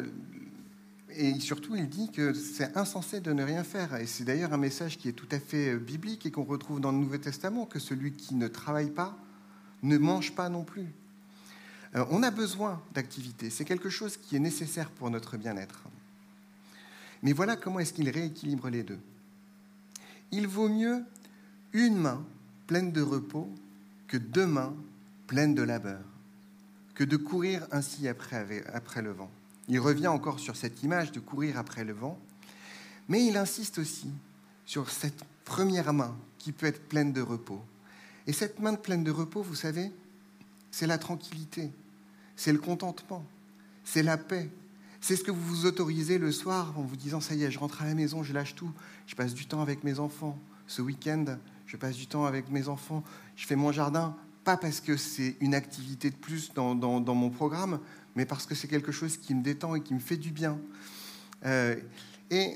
[1.16, 3.94] Et surtout, il dit que c'est insensé de ne rien faire.
[3.96, 6.90] Et c'est d'ailleurs un message qui est tout à fait biblique et qu'on retrouve dans
[6.90, 9.16] le Nouveau Testament, que celui qui ne travaille pas
[9.82, 10.86] ne mange pas non plus.
[11.96, 15.84] Euh, on a besoin d'activité, c'est quelque chose qui est nécessaire pour notre bien-être.
[17.22, 19.00] Mais voilà comment est-ce qu'il rééquilibre les deux.
[20.32, 21.04] Il vaut mieux
[21.72, 22.24] une main
[22.66, 23.48] pleine de repos
[24.06, 24.74] que deux mains
[25.26, 26.00] pleines de labeur,
[26.94, 29.30] que de courir ainsi après, après le vent.
[29.68, 32.18] Il revient encore sur cette image de courir après le vent,
[33.08, 34.10] mais il insiste aussi
[34.64, 37.60] sur cette première main qui peut être pleine de repos.
[38.26, 39.92] Et cette main pleine de repos, vous savez,
[40.70, 41.70] c'est la tranquillité,
[42.36, 43.24] c'est le contentement,
[43.84, 44.50] c'est la paix.
[45.00, 47.58] C'est ce que vous vous autorisez le soir en vous disant ça y est, je
[47.58, 48.70] rentre à la maison, je lâche tout,
[49.06, 50.38] je passe du temps avec mes enfants.
[50.66, 51.24] Ce week-end,
[51.66, 53.02] je passe du temps avec mes enfants,
[53.34, 57.80] je fais mon jardin, pas parce que c'est une activité de plus dans, mon programme,
[58.14, 60.58] mais parce que c'est quelque chose qui me détend et qui me fait du bien.
[61.46, 61.76] Euh,
[62.30, 62.54] et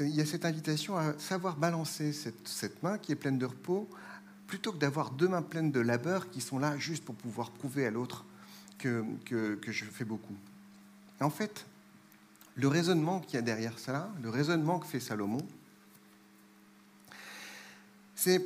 [0.00, 3.46] il y a cette invitation à savoir balancer cette, cette main qui est pleine de
[3.46, 3.88] repos
[4.46, 7.86] plutôt que d'avoir deux mains pleines de labeur qui sont là juste pour pouvoir prouver
[7.86, 8.24] à l'autre
[8.78, 10.36] que, que, je fais beaucoup.
[11.20, 11.64] en fait,
[12.56, 15.46] le raisonnement qu'il y a derrière cela, le raisonnement que fait Salomon,
[18.14, 18.44] c'est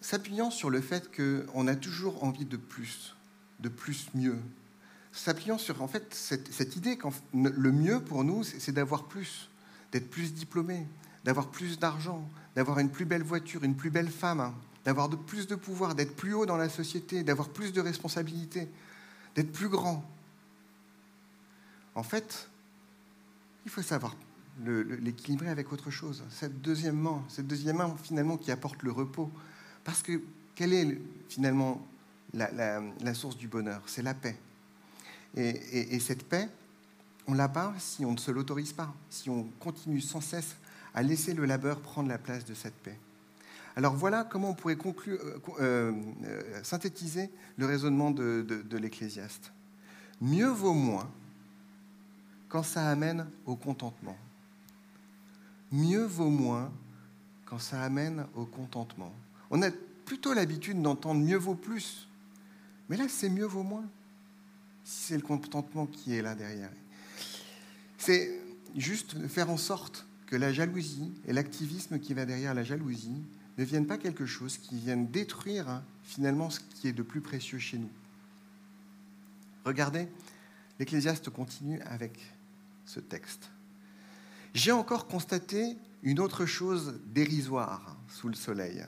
[0.00, 3.16] s'appuyant sur le fait qu'on a toujours envie de plus,
[3.60, 4.38] de plus mieux.
[5.12, 9.48] S'appuyant sur en fait cette, cette idée que le mieux pour nous, c'est d'avoir plus,
[9.92, 10.86] d'être plus diplômé,
[11.24, 14.52] d'avoir plus d'argent, d'avoir une plus belle voiture, une plus belle femme,
[14.84, 18.68] d'avoir plus de pouvoir, d'être plus haut dans la société, d'avoir plus de responsabilités,
[19.34, 20.04] d'être plus grand.
[21.94, 22.48] En fait,
[23.64, 24.14] il faut savoir
[24.64, 26.22] l'équilibrer avec autre chose.
[26.30, 29.30] Cette deuxième main, cette deuxième main finalement qui apporte le repos.
[29.84, 30.20] Parce que
[30.54, 31.84] quelle est finalement
[32.32, 33.82] la, source du bonheur?
[33.86, 34.36] C'est la paix.
[35.36, 36.48] Et, et, cette paix,
[37.26, 40.54] on l'a pas si on ne se l'autorise pas, si on continue sans cesse
[40.94, 42.96] à laisser le labeur prendre la place de cette paix.
[43.76, 45.92] Alors voilà comment on pourrait euh, euh,
[46.24, 49.52] euh, synthétiser le raisonnement de, de l'Ecclésiaste.
[50.20, 51.10] Mieux vaut moins
[52.48, 54.16] quand ça amène au contentement.
[55.72, 56.70] Mieux vaut moins
[57.46, 59.12] quand ça amène au contentement.
[59.50, 59.70] On a
[60.04, 62.08] plutôt l'habitude d'entendre mieux vaut plus.
[62.88, 63.84] Mais là, c'est mieux vaut moins.
[64.84, 66.70] Si c'est le contentement qui est là derrière.
[67.98, 68.40] C'est
[68.76, 73.22] juste faire en sorte que la jalousie et l'activisme qui va derrière la jalousie
[73.58, 77.20] ne viennent pas quelque chose qui vienne détruire hein, finalement ce qui est de plus
[77.20, 77.90] précieux chez nous.
[79.64, 80.08] Regardez,
[80.78, 82.18] l'Ecclésiaste continue avec
[82.84, 83.50] ce texte.
[84.54, 88.84] J'ai encore constaté une autre chose dérisoire sous le soleil.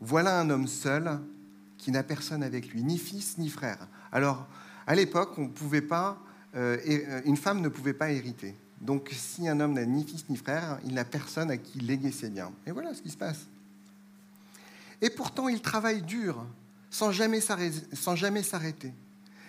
[0.00, 1.20] Voilà un homme seul
[1.78, 3.88] qui n'a personne avec lui, ni fils ni frère.
[4.12, 4.46] Alors,
[4.86, 6.18] à l'époque, on pouvait pas,
[6.54, 8.54] euh, euh, une femme ne pouvait pas hériter.
[8.80, 12.12] Donc, si un homme n'a ni fils ni frère, il n'a personne à qui léguer
[12.12, 12.52] ses biens.
[12.66, 13.46] Et voilà ce qui se passe.
[15.02, 16.46] Et pourtant, il travaille dur,
[16.90, 18.94] sans jamais s'arrêter.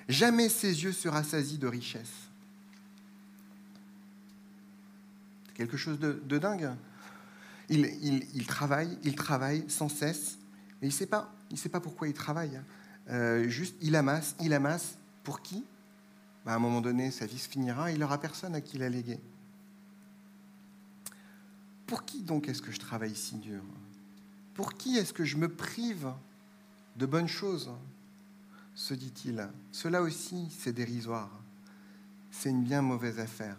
[0.10, 2.12] Jamais ses yeux se rassasient de richesse.
[5.48, 6.72] C'est quelque chose de, dingue.
[7.70, 10.38] Il, travaille, il travaille sans cesse,
[10.82, 12.60] mais il ne sait, pas, pourquoi il travaille.
[13.10, 14.96] Euh, juste, il amasse, il amasse.
[15.24, 15.64] Pour qui?
[16.46, 18.90] Bah, À un moment donné, sa vie se finira, il n'aura personne à qui la
[18.90, 19.20] léguer.
[21.88, 23.62] Pour qui donc est-ce que je travaille si dur?
[24.54, 26.12] Pour qui est-ce que je me prive
[26.96, 27.70] de bonnes choses?
[28.76, 29.48] Se dit-il.
[29.72, 31.30] Cela aussi, c'est dérisoire.
[32.32, 33.58] C'est une bien mauvaise affaire.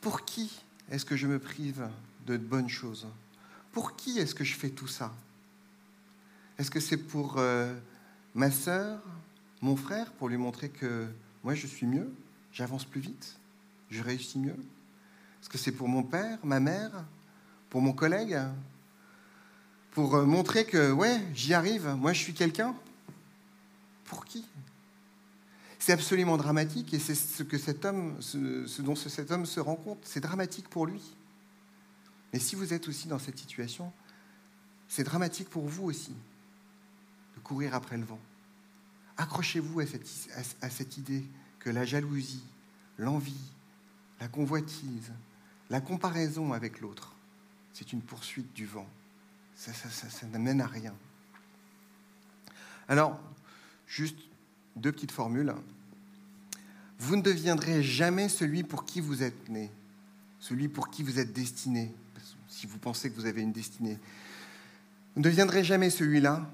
[0.00, 1.88] Pour qui est-ce que je me prive
[2.26, 3.06] de bonnes choses?
[3.72, 5.12] Pour qui est-ce que je fais tout ça?
[6.58, 7.74] Est-ce que c'est pour euh,
[8.34, 9.00] ma sœur,
[9.60, 11.08] mon frère, pour lui montrer que
[11.44, 12.10] moi je suis mieux,
[12.52, 13.36] j'avance plus vite,
[13.90, 14.56] je réussis mieux
[15.40, 17.04] Est-ce que c'est pour mon père, ma mère,
[17.70, 18.38] pour mon collègue
[19.92, 22.74] Pour euh, montrer que, ouais, j'y arrive, moi je suis quelqu'un
[24.06, 24.44] Pour qui?
[25.78, 29.76] C'est absolument dramatique et c'est ce, que cet homme, ce dont cet homme se rend
[29.76, 29.98] compte.
[30.02, 31.02] C'est dramatique pour lui.
[32.32, 33.92] Mais si vous êtes aussi dans cette situation,
[34.88, 36.14] c'est dramatique pour vous aussi
[37.36, 38.18] de courir après le vent.
[39.16, 39.86] Accrochez-vous à
[40.70, 41.24] cette, idée
[41.60, 42.42] que la jalousie,
[42.98, 43.52] l'envie,
[44.20, 45.12] la convoitise,
[45.70, 47.14] la comparaison avec l'autre,
[47.72, 48.88] c'est une poursuite du vent.
[49.56, 50.94] Ça, ça n'amène à rien.
[52.88, 53.20] Alors,
[53.86, 54.18] juste
[54.76, 55.54] deux petites formules.
[56.98, 59.70] Vous ne deviendrez jamais celui pour qui vous êtes né,
[60.40, 61.94] celui pour qui vous êtes destiné,
[62.48, 63.98] si vous pensez que vous avez une destinée.
[65.14, 66.50] Vous ne deviendrez jamais celui-là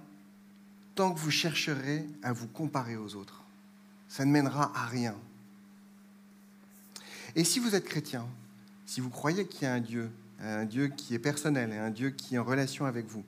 [1.01, 3.43] tant que vous chercherez à vous comparer aux autres.
[4.07, 5.17] Ça ne mènera à rien.
[7.35, 8.27] Et si vous êtes chrétien,
[8.85, 10.11] si vous croyez qu'il y a un Dieu,
[10.43, 13.25] un Dieu qui est personnel un Dieu qui est en relation avec vous,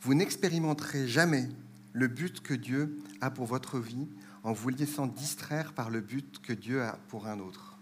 [0.00, 1.50] vous n'expérimenterez jamais
[1.92, 4.08] le but que Dieu a pour votre vie
[4.42, 7.76] en vous laissant distraire par le but que Dieu a pour un autre.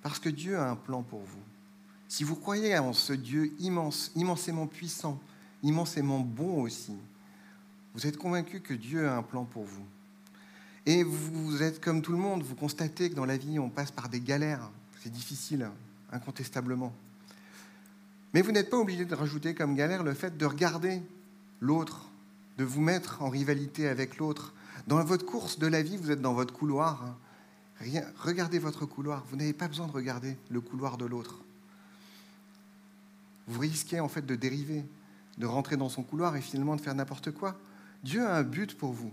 [0.00, 1.42] Parce que Dieu a un plan pour vous.
[2.08, 5.20] Si vous croyez en ce Dieu immense, immensément puissant,
[5.62, 6.94] immensément bon aussi,
[7.94, 9.84] vous êtes convaincu que Dieu a un plan pour vous.
[10.86, 13.90] Et vous êtes comme tout le monde, vous constatez que dans la vie, on passe
[13.90, 14.70] par des galères.
[15.02, 15.68] C'est difficile,
[16.12, 16.94] incontestablement.
[18.32, 21.02] Mais vous n'êtes pas obligé de rajouter comme galère le fait de regarder
[21.60, 22.08] l'autre
[22.58, 24.52] de vous mettre en rivalité avec l'autre.
[24.88, 27.16] Dans votre course de la vie, vous êtes dans votre couloir.
[28.18, 29.24] Regardez votre couloir.
[29.30, 31.38] Vous n'avez pas besoin de regarder le couloir de l'autre.
[33.48, 34.84] Vous risquez en fait de dériver,
[35.38, 37.58] de rentrer dans son couloir et finalement de faire n'importe quoi.
[38.04, 39.12] Dieu a un but pour vous.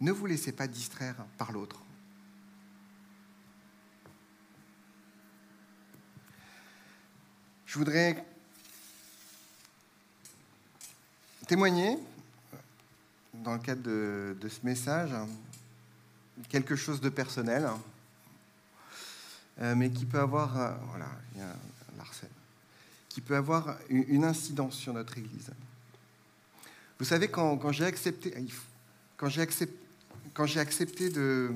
[0.00, 1.80] Ne vous laissez pas distraire par l'autre.
[7.66, 8.24] Je voudrais
[11.46, 11.98] témoigner
[13.34, 15.10] dans le cadre de, ce message
[16.48, 17.68] quelque chose de personnel,
[19.60, 21.54] euh, mais qui peut avoir, euh, voilà, il y a
[23.18, 25.50] qui peut avoir une, incidence sur notre Église.
[27.00, 28.32] Vous savez, quand, j'ai accepté,
[29.16, 29.40] quand j'ai
[30.60, 31.50] accepté, de,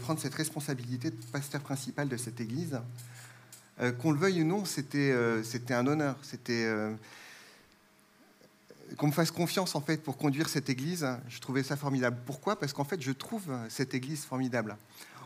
[0.00, 2.78] prendre cette responsabilité de pasteur principal de cette Église,
[3.80, 6.72] euh, qu'on le veuille ou non, c'était c'était un honneur, c'était
[8.96, 12.16] qu'on me fasse confiance en fait pour conduire cette église, je trouvais ça formidable.
[12.26, 12.60] Pourquoi?
[12.60, 14.76] Parce qu'en fait, je trouve cette église formidable.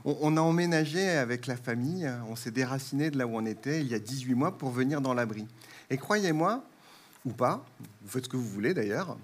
[0.04, 3.88] On, a emménagé avec la famille, on s'est déraciné de là où on était il
[3.88, 5.46] y a 18 mois pour venir dans l'abri.
[5.90, 6.64] Et croyez-moi,
[7.24, 7.64] ou pas,
[8.02, 9.16] vous faites ce que vous voulez d'ailleurs,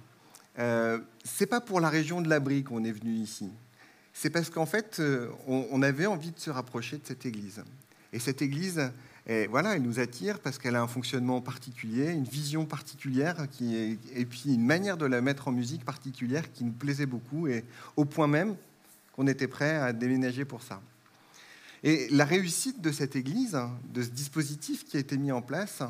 [0.58, 3.50] euh, c'est pas pour la région de l'abri qu'on est venu ici.
[4.12, 7.62] C'est parce qu'en fait, euh, on avait envie de se rapprocher de cette église.
[8.12, 8.90] Et cette église,
[9.26, 13.98] et voilà, elle nous attire parce qu'elle a un fonctionnement particulier, une vision particulière, qui
[14.14, 17.64] et puis une manière de la mettre en musique particulière qui nous plaisait beaucoup, et
[17.96, 18.54] au point même
[19.16, 20.81] qu'on était prêt à déménager pour ça.
[21.83, 23.59] Et la réussite de cette église,
[23.92, 25.83] de ce dispositif qui a été mis en place,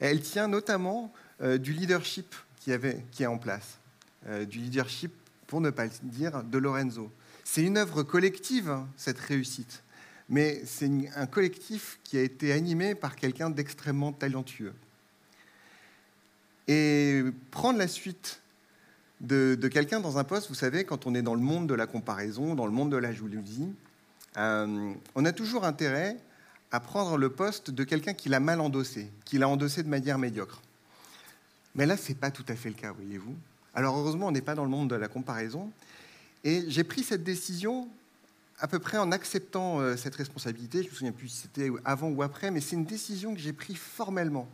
[0.00, 3.78] elle tient notamment euh, du leadership qui, est en place,
[4.26, 5.12] euh, du leadership,
[5.46, 7.10] pour ne pas le dire, de Lorenzo.
[7.44, 9.82] C'est une œuvre collective, cette réussite
[10.28, 14.74] mais c'est un collectif qui a été animé par quelqu'un d'extrêmement talentueux.
[16.66, 18.42] Et prendre la suite
[19.20, 21.86] de, quelqu'un dans un poste, vous savez, quand on est dans le monde de la
[21.86, 23.72] comparaison, dans le monde de la jalousie,
[24.36, 26.16] euh, on a toujours intérêt
[26.70, 30.18] à prendre le poste de quelqu'un qui l'a mal endossé, qui l'a endossé de manière
[30.18, 30.60] médiocre.
[31.74, 33.34] Mais là, ce n'est pas tout à fait le cas, voyez-vous.
[33.74, 35.70] Alors heureusement, on n'est pas dans le monde de la comparaison.
[36.44, 37.88] Et j'ai pris cette décision
[38.60, 41.70] à peu près en acceptant euh, cette responsabilité, je ne me souviens plus si c'était
[41.84, 44.48] avant ou après, mais c'est une décision que j'ai prise formellement.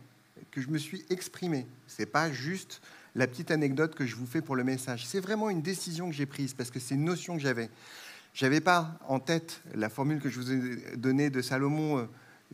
[0.51, 1.65] que je me suis exprimé.
[1.87, 2.81] Ce n'est pas juste
[3.15, 5.05] la petite anecdote que je vous fais pour le message.
[5.05, 7.69] C'est vraiment une décision que j'ai prise parce que c'est une notion que j'avais.
[8.33, 12.05] Je n'avais pas en tête la formule que je vous ai donnée de Salomon, euh,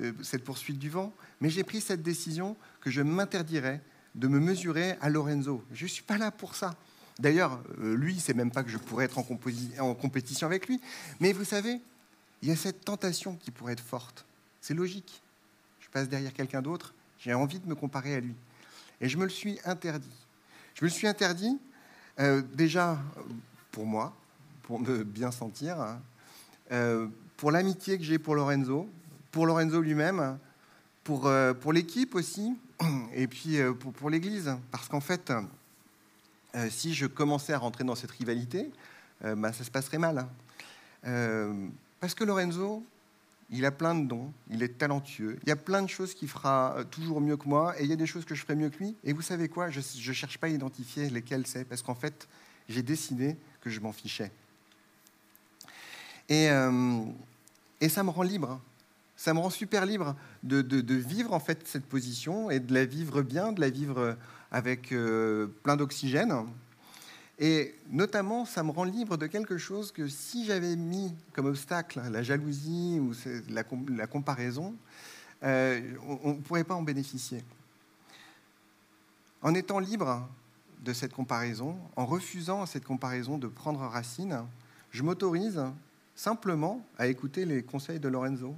[0.02, 3.82] euh, cette poursuite du vent, mais j'ai pris cette décision que je m'interdirais
[4.14, 5.64] de me mesurer à Lorenzo.
[5.74, 6.76] Je ne suis pas là pour ça.
[7.18, 9.28] D'ailleurs, euh, lui, c'est même pas que je pourrais être en,
[9.80, 10.80] en compétition avec lui.
[11.20, 11.82] Mais vous savez,
[12.42, 14.26] il y a cette tentation qui pourrait être forte.
[14.62, 15.22] C'est logique.
[15.80, 18.36] Je passe derrière quelqu'un d'autre, j'ai envie de me comparer à lui.
[19.02, 20.08] Et je me le suis interdit.
[20.76, 21.60] Je me suis interdit
[22.20, 22.98] euh, déjà
[23.72, 24.14] pour moi,
[24.64, 26.00] pour me bien sentir, hein,
[26.72, 27.08] euh,
[27.38, 28.90] pour l'amitié que j'ai pour Lorenzo,
[29.32, 30.38] pour Lorenzo lui-même,
[31.04, 32.56] pour, euh, pour l'équipe aussi,
[33.14, 34.56] et puis pour, pour l'Église.
[34.72, 35.32] Parce qu'en fait,
[36.70, 38.72] si je commençais à rentrer dans cette rivalité,
[39.22, 40.28] bah, ça se passerait mal.
[42.00, 42.84] parce que Lorenzo,
[43.52, 46.30] il a plein de dons, il est talentueux, il y a plein de choses qu'il
[46.30, 48.56] fera euh, toujours mieux que moi, et il y a des choses que je ferai
[48.56, 48.96] mieux que lui.
[49.04, 52.28] Et vous savez quoi Je ne cherche pas à identifier lesquelles c'est, parce qu'en fait,
[52.70, 54.32] j'ai décidé que je m'en fichais.
[56.30, 57.04] Et, euh,
[57.90, 58.62] ça me rend libre.
[59.18, 62.86] Ça me rend super libre de, de, vivre en fait cette position et de la
[62.86, 64.18] vivre bien, de la vivre
[64.52, 66.34] avec euh, plein d'oxygène.
[67.44, 72.00] Et notamment, ça me rend libre de quelque chose que si j'avais mis comme obstacle
[72.12, 73.14] la jalousie ou
[73.50, 74.76] la, comparaison,
[75.42, 75.82] euh,
[76.24, 77.44] on ne pourrait pas en bénéficier.
[79.42, 80.30] En étant libre
[80.84, 84.44] de cette comparaison, en refusant cette comparaison de prendre racine,
[84.92, 85.64] je m'autorise
[86.16, 88.56] simplement à écouter les conseils de Lorenzo.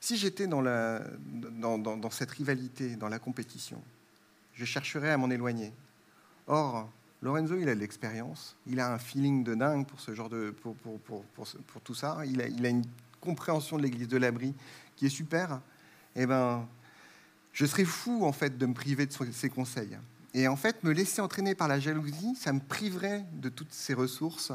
[0.00, 0.60] Si j'étais dans,
[1.78, 3.80] dans cette rivalité, dans la compétition,
[4.52, 5.72] je chercherais à m'en éloigner.
[6.46, 6.90] Or,
[7.22, 10.50] Lorenzo, il a de l'expérience, il a un feeling de dingue pour ce genre de,
[10.50, 12.18] pour, pour, pour, pour tout ça.
[12.26, 12.84] Il a, il a, une
[13.20, 14.52] compréhension de l'Église de l'abri
[14.96, 15.60] qui est super.
[16.16, 16.66] Eh ben,
[17.52, 19.96] je serais fou en fait de me priver de ses conseils.
[20.34, 23.94] Et en fait, me laisser entraîner par la jalousie, ça me priverait de toutes ces
[23.94, 24.50] ressources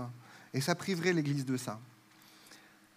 [0.54, 1.80] et ça priverait l'Église de ça.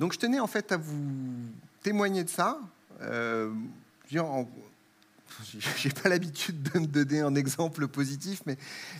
[0.01, 1.53] Donc, je tenais en fait à vous
[1.83, 2.59] témoigner de ça.
[3.03, 3.53] Euh,
[5.77, 8.57] j'ai pas l'habitude de me donner un exemple positif, mais,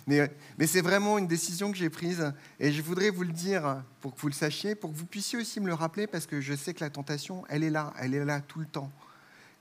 [0.07, 2.33] mais, c'est vraiment une décision que j'ai prise.
[2.59, 5.39] Et je voudrais vous le dire pour que vous le sachiez, pour que vous puissiez
[5.39, 8.13] aussi me le rappeler, parce que je sais que la tentation, elle est là, elle
[8.13, 8.91] est là tout le temps.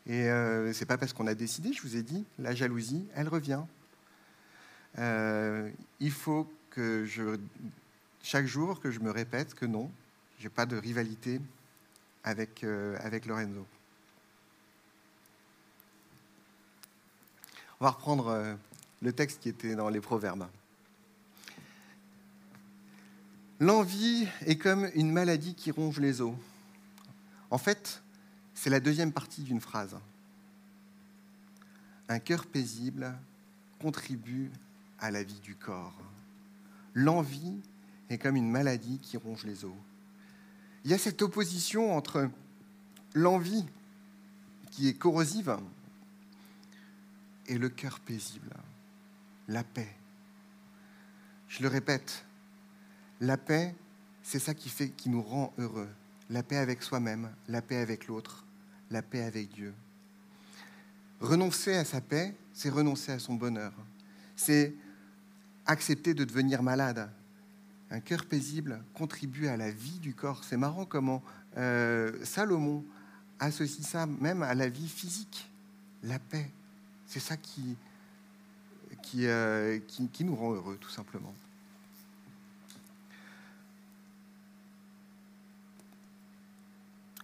[0.06, 3.28] Et euh, c'est pas parce qu'on a décidé, je vous ai dit, la jalousie, elle
[3.28, 3.62] revient.
[4.98, 7.38] Euh, il faut que je,
[8.22, 9.90] chaque jour, que je me répète que non,
[10.38, 11.40] j'ai pas de rivalité
[12.24, 13.66] avec, euh, avec Lorenzo.
[17.80, 18.54] On va reprendre euh,
[19.00, 20.46] le texte qui était dans les proverbes.
[23.58, 26.34] L'envie est comme une maladie qui ronge les os.
[27.50, 28.02] En fait,
[28.52, 29.96] c'est la deuxième partie d'une phrase.
[32.10, 33.14] Un cœur paisible
[33.80, 34.50] contribue
[34.98, 35.96] à la vie du corps.
[36.92, 37.62] L'envie
[38.10, 39.72] est comme une maladie qui ronge les os.
[40.84, 42.28] Il y a cette opposition entre
[43.14, 43.64] l'envie
[44.70, 45.56] qui est corrosive
[47.50, 48.54] et le cœur paisible,
[49.48, 49.92] la paix.
[51.48, 52.24] Je le répète,
[53.20, 53.74] la paix,
[54.22, 55.88] c'est ça qui, fait, qui nous rend heureux.
[56.30, 58.44] La paix avec soi-même, la paix avec l'autre,
[58.88, 59.74] la paix avec Dieu.
[61.18, 63.72] Renoncer à sa paix, c'est renoncer à son bonheur.
[64.36, 64.72] C'est
[65.66, 67.10] accepter de devenir malade.
[67.90, 70.44] Un cœur paisible contribue à la vie du corps.
[70.44, 71.20] C'est marrant comment
[71.56, 72.84] euh, Salomon
[73.40, 75.50] associe ça même à la vie physique,
[76.04, 76.48] la paix.
[77.10, 77.76] C'est ça qui,
[79.16, 81.34] euh, qui, nous rend heureux, tout simplement.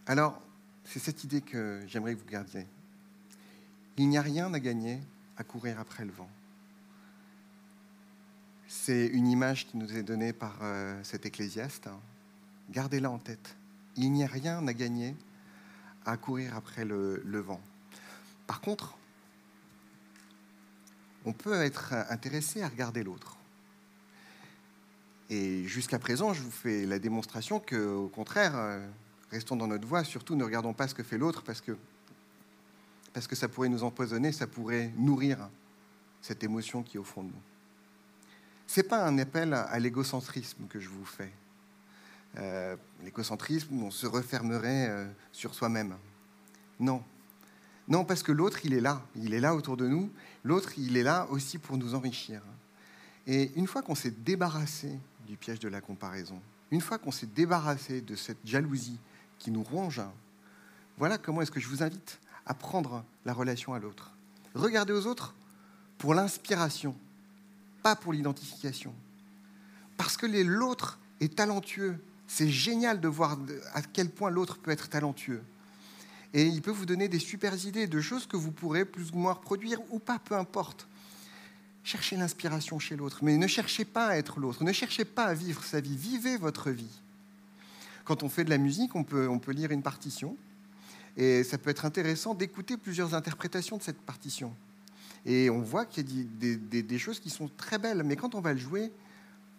[0.07, 0.43] Alors,
[0.85, 2.67] c'est cette idée que j'aimerais que vous gardiez.
[3.97, 4.99] Il n'y a rien à gagner
[5.37, 6.31] à courir après le vent.
[8.67, 11.89] C'est une image qui nous est donnée par euh, cet ecclésiaste.
[12.71, 13.55] Gardez-la en tête.
[13.95, 15.15] Il n'y a rien à gagner
[16.05, 17.61] à courir après le, le vent.
[18.49, 18.99] Par contre,
[21.27, 23.37] on peut être intéressé à regarder l'autre.
[25.29, 28.87] Et jusqu'à présent, je vous fais la démonstration que, au contraire, euh,
[29.33, 31.77] restons dans notre voie, surtout ne regardons pas ce que fait l'autre parce que,
[33.35, 35.49] ça pourrait nous empoisonner, ça pourrait nourrir
[36.23, 37.43] cette émotion qui est au fond de nous.
[38.69, 41.33] Ce n'est pas un appel à l'égocentrisme que je vous fais.
[42.39, 45.97] Euh, l'égocentrisme, on se refermerait euh, sur soi-même.
[46.79, 47.03] Non,
[47.89, 49.03] non, parce que l'autre, il est là.
[49.15, 50.11] Il est là autour de nous.
[50.45, 52.43] L'autre, il est là aussi pour nous enrichir.
[53.27, 57.27] Et une fois qu'on s'est débarrassé du piège de la comparaison, une fois qu'on s'est
[57.27, 58.99] débarrassé de cette jalousie
[59.39, 60.03] qui nous ronge,
[60.99, 64.13] voilà comment est-ce que je vous invite à prendre la relation à l'autre.
[64.55, 65.35] regardez aux autres
[65.99, 66.95] pour l'inspiration,
[67.83, 68.95] pas pour l'identification.
[69.97, 71.99] Parce que l'autre est talentueux.
[72.29, 73.39] C'est génial de voir
[73.75, 75.43] à quel point l'autre peut être talentueux.
[76.37, 79.17] Et il peut vous donner des super idées de choses que vous pourrez plus ou
[79.17, 80.87] moins reproduire ou pas, peu importe.
[81.83, 85.33] Cherchez l'inspiration chez l'autre, mais ne cherchez pas à être l'autre, ne cherchez pas à
[85.33, 87.01] vivre sa vie, vivez votre vie.
[88.05, 90.37] Quand on fait de la musique, on peut, on peut lire une partition,
[91.17, 94.55] et ça peut être intéressant d'écouter plusieurs interprétations de cette partition.
[95.25, 98.35] Et on voit qu'il y a des, des, choses qui sont très belles, mais quand
[98.35, 98.93] on va le jouer,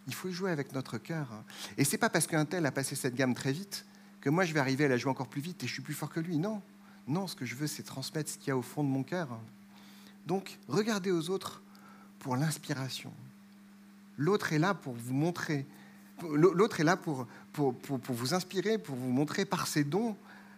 [0.05, 1.27] il faut jouer avec notre cœur.
[1.75, 3.83] Et c'est pas parce qu'un tel a passé cette gamme très vite
[4.21, 5.93] que moi je vais arriver à la jouer encore plus vite et je suis plus
[5.93, 6.37] fort que lui.
[6.37, 6.61] Non,
[7.07, 9.03] non, ce que je veux, c'est transmettre ce qu'il y a au fond de mon
[9.03, 9.29] cœur.
[10.25, 11.61] Donc, regardez aux autres
[12.19, 13.13] pour l'inspiration.
[14.17, 15.65] L'autre est là pour vous montrer.
[16.33, 20.17] L'autre est là pour, pour, pour, vous inspirer, pour vous montrer par ses dons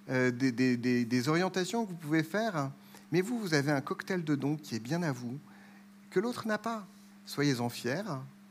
[0.10, 2.72] euh, des, des, des, des, orientations que vous pouvez faire.
[3.12, 5.38] Mais vous, vous avez un cocktail de dons qui est bien à vous,
[6.10, 6.88] que l'autre n'a pas.
[7.26, 8.04] Soyez-en fiers.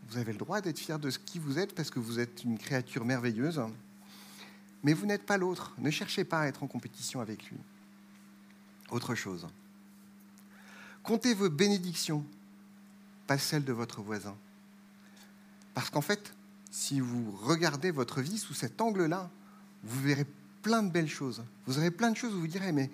[0.09, 2.44] Vous avez le droit d'être fier de ce qui vous êtes parce que vous êtes
[2.44, 3.61] une créature merveilleuse.
[4.83, 5.74] Mais vous n'êtes pas l'autre.
[5.79, 7.59] Ne cherchez pas à être en compétition avec lui.
[8.91, 9.47] Autre chose.
[11.03, 12.24] Comptez vos bénédictions
[13.29, 14.35] pas celle de votre voisin.
[15.74, 16.35] Parce qu'en fait,
[16.72, 19.31] si vous regardez votre vie sous cet angle-là,
[19.85, 20.26] vous verrez
[20.62, 21.45] plein de belles choses.
[21.66, 22.91] Vous aurez plein de choses où vous direz, mais,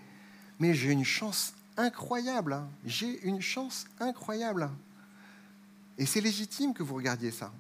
[0.59, 2.53] mais j'ai une chance incroyable.
[2.53, 2.69] Hein.
[2.85, 4.69] J'ai une chance incroyable.
[5.99, 7.53] Et c'est légitime que vous regardiez ça.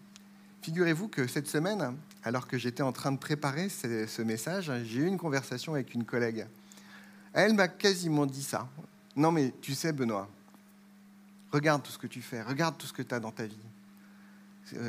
[0.62, 5.06] Figurez-vous que cette semaine, alors que j'étais en train de préparer ce, message, j'ai eu
[5.06, 6.46] une conversation avec une collègue.
[7.34, 8.68] Elle m'a quasiment dit ça.
[9.14, 10.28] Non mais tu sais, Benoît,
[11.52, 13.56] Regarde tout ce que tu fais, regarde tout ce que tu as dans ta vie.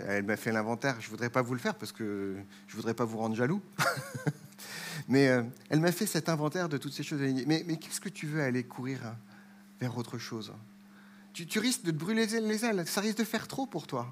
[0.08, 2.76] Elle m'a fait l'inventaire, je ne voudrais pas vous le faire parce que je ne
[2.78, 3.62] voudrais pas vous rendre jaloux.
[5.08, 7.20] mais euh, elle m'a fait cet inventaire de toutes ces choses.
[7.22, 9.00] Mais, mais qu'est-ce que tu veux aller courir
[9.80, 10.54] vers autre chose?
[11.34, 14.12] Tu, tu, risques de te brûler les ailes, ça risque de faire trop pour toi.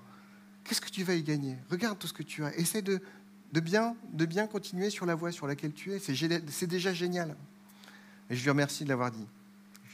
[0.63, 1.57] Qu'est-ce que tu vas y gagner?
[1.69, 2.55] Regarde tout ce que tu as.
[2.55, 3.01] Essaie de,
[3.51, 3.95] bien,
[4.47, 5.99] continuer sur la voie sur laquelle tu es.
[5.99, 7.35] C'est déjà génial.
[8.29, 9.27] Je lui remercie de l'avoir dit.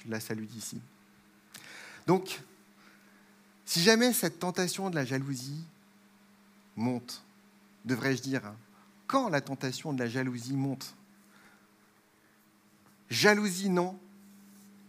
[0.03, 0.79] Je la salue d'ici.
[2.07, 2.41] Donc,
[3.65, 5.63] si jamais cette tentation de la jalousie
[6.75, 7.23] monte,
[7.85, 8.55] devrais-je dire, hein,
[9.07, 10.95] quand la tentation de la jalousie monte
[13.09, 13.99] Jalousie, non,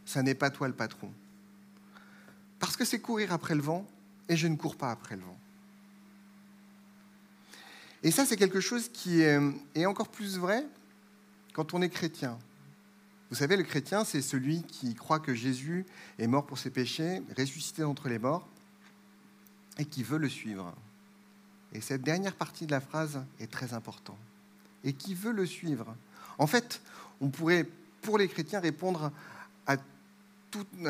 [0.05, 1.11] ça n'est pas toi le patron.
[2.59, 3.87] Parce que c'est courir après le vent,
[4.29, 5.39] et je ne cours pas après le vent.
[8.03, 10.65] Et ça, c'est quelque chose qui est, encore plus vrai
[11.53, 12.39] quand on est chrétien.
[13.29, 15.85] Vous savez, le chrétien, c'est celui qui croit que Jésus
[16.19, 18.49] est mort pour ses péchés, ressuscité d'entre les morts,
[19.79, 20.75] et qui veut le suivre.
[21.73, 24.19] Et cette dernière partie de la phrase est très importante.
[24.83, 25.95] Et qui veut le suivre?
[26.39, 26.81] En fait,
[27.21, 27.69] on pourrait,
[28.03, 29.13] pour les chrétiens, répondre
[29.67, 29.77] à,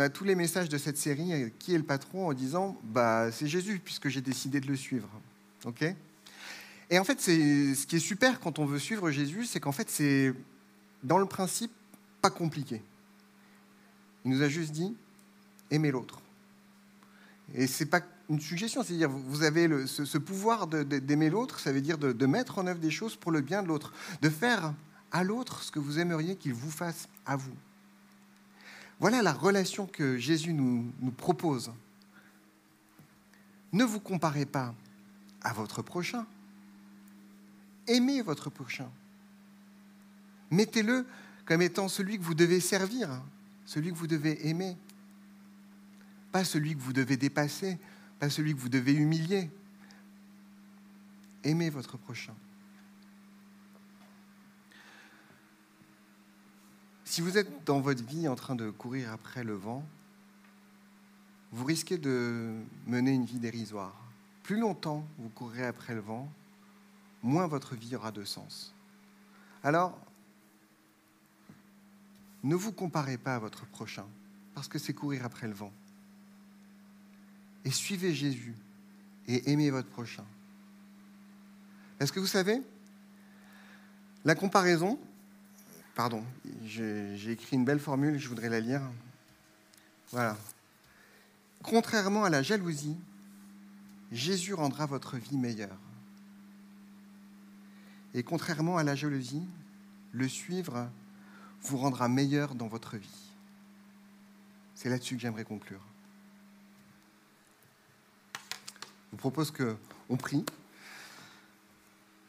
[0.08, 3.80] tous les messages de cette série, qui est le patron, en disant, bah, c'est Jésus,
[3.84, 5.08] puisque j'ai décidé de le suivre.
[5.66, 5.84] OK?
[6.90, 9.88] Et en fait, ce qui est super quand on veut suivre Jésus, c'est qu'en fait,
[9.88, 10.34] c'est,
[11.04, 11.70] dans le principe,
[12.20, 12.82] pas compliqué.
[14.24, 14.96] Il nous a juste dit,
[15.70, 16.20] aimez l'autre.
[17.54, 21.98] Et c'est pas une suggestion, c'est-à-dire vous avez ce, pouvoir d'aimer l'autre, ça veut dire
[21.98, 24.74] de, mettre en œuvre des choses pour le bien de l'autre, de faire
[25.10, 27.54] à l'autre ce que vous aimeriez qu'il vous fasse à vous.
[29.00, 31.72] Voilà la relation que Jésus nous propose.
[33.72, 34.74] Ne vous comparez pas
[35.42, 36.26] à votre prochain.
[37.90, 38.88] Aimez votre prochain.
[40.52, 41.04] Mettez-le
[41.44, 43.20] comme étant celui que vous devez servir,
[43.66, 44.76] celui que vous devez aimer.
[46.30, 47.78] Pas celui que vous devez dépasser,
[48.20, 49.50] pas celui que vous devez humilier.
[51.42, 52.34] Aimez votre prochain.
[57.04, 59.84] Si vous êtes dans votre vie en train de courir après le vent,
[61.50, 62.54] vous risquez de
[62.86, 64.00] mener une vie dérisoire.
[64.44, 66.32] Plus longtemps vous courrez après le vent,
[67.22, 68.74] moins votre vie aura de sens.
[69.62, 69.98] Alors,
[72.42, 74.06] ne vous comparez pas à votre prochain,
[74.54, 75.72] parce que c'est courir après le vent
[77.64, 78.54] et suivez Jésus
[79.26, 80.24] et aimez votre prochain.
[81.98, 82.62] Est-ce que vous savez,
[84.24, 84.98] la comparaison,
[85.94, 86.24] pardon,
[86.64, 88.82] j'ai écrit une belle formule, je voudrais la lire.
[90.10, 90.36] Voilà.
[91.62, 92.96] Contrairement à la jalousie,
[94.10, 95.76] Jésus rendra votre vie meilleure.
[98.14, 99.46] Et contrairement à la jalousie,
[100.12, 100.90] le suivre
[101.62, 103.30] vous rendra meilleur dans votre vie.
[104.74, 105.82] C'est là-dessus que j'aimerais conclure.
[108.34, 110.44] Je vous propose qu'on prie.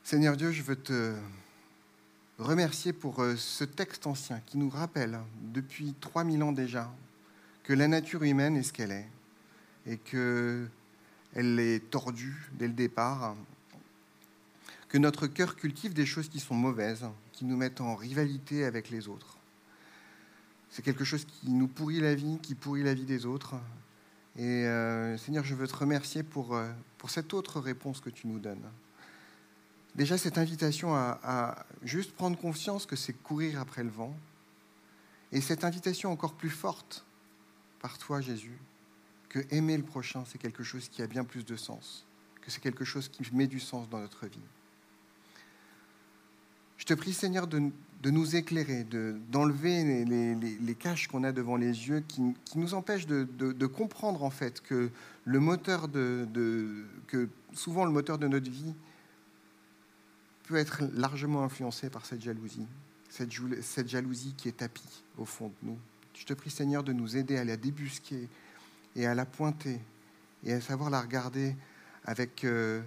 [0.04, 1.16] Seigneur Dieu, je veux te
[2.38, 6.92] remercier pour euh, ce texte ancien qui nous rappelle, depuis 3000 ans déjà,
[7.64, 9.08] que la nature humaine est ce qu'elle est
[9.86, 13.36] et qu'elle est tordue dès le départ,
[14.92, 18.89] que notre cœur cultive des choses qui sont mauvaises, qui nous mettent en rivalité avec
[18.89, 19.38] les autres.
[20.70, 23.56] C'est quelque chose qui nous pourrit la vie, qui pourrit la vie des autres.
[24.36, 28.28] Et euh, Seigneur, je veux te remercier pour, euh, pour cette autre réponse que tu
[28.28, 28.66] nous donnes.
[29.96, 34.14] Déjà, cette invitation à, à juste prendre conscience que c'est courir après le vent.
[35.32, 37.06] Et cette invitation encore plus forte
[37.80, 38.60] par toi, Jésus,
[39.30, 42.06] que aimer le prochain, c'est quelque chose qui a bien plus de sens,
[42.42, 44.42] que c'est quelque chose qui met du sens dans notre vie.
[46.82, 47.72] Je te prie, Seigneur, de,
[48.06, 48.88] nous éclairer,
[49.30, 53.28] d'enlever les, les, les, caches qu'on a devant les yeux qui, qui nous empêchent de,
[53.38, 54.90] de, de, comprendre en fait que
[55.24, 56.28] le moteur de,
[57.06, 58.74] que souvent le moteur de notre vie
[60.46, 62.66] peut être largement influencé par cette jalousie,
[63.10, 65.78] cette, cette jalousie qui est tapie au fond de nous.
[66.16, 68.28] Je te prie, Seigneur, de nous aider à la débusquer
[68.96, 69.80] et à la pointer
[70.44, 71.56] et à savoir la regarder
[72.06, 72.82] avec, euh,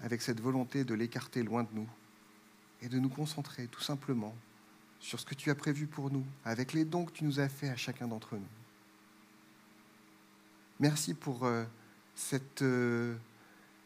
[0.00, 1.88] avec cette volonté de l'écarter loin de nous
[2.82, 4.34] et de nous concentrer tout simplement
[5.00, 7.48] sur ce que tu as prévu pour nous, avec les dons que tu nous as
[7.48, 8.48] faits à chacun d'entre nous.
[10.80, 11.64] Merci pour euh,
[12.14, 13.16] cette euh,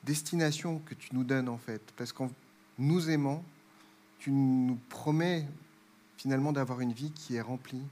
[0.04, 2.30] destination que tu nous donnes en fait, parce qu'en
[2.78, 3.44] nous aimant,
[4.18, 5.46] tu nous promets
[6.16, 7.82] finalement d'avoir une vie qui est remplie,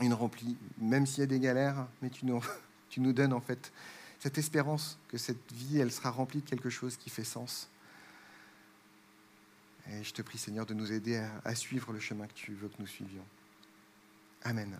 [0.00, 2.42] une remplie, même s'il y a des galères, mais tu nous,
[2.88, 3.72] tu nous donnes en fait
[4.18, 7.68] cette espérance que cette vie, elle sera remplie de quelque chose qui fait sens.
[9.90, 12.68] Et je te prie, Seigneur, de nous aider à, suivre le chemin que tu veux
[12.68, 13.24] que nous suivions.
[14.42, 14.78] Amen.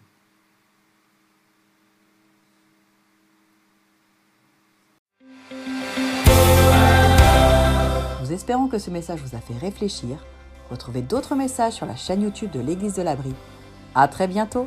[8.22, 10.24] Nous espérons que ce message vous a fait réfléchir.
[10.70, 13.34] Retrouvez d'autres messages sur la chaîne YouTube de l'Église de l'Abri.
[13.94, 14.66] À très bientôt!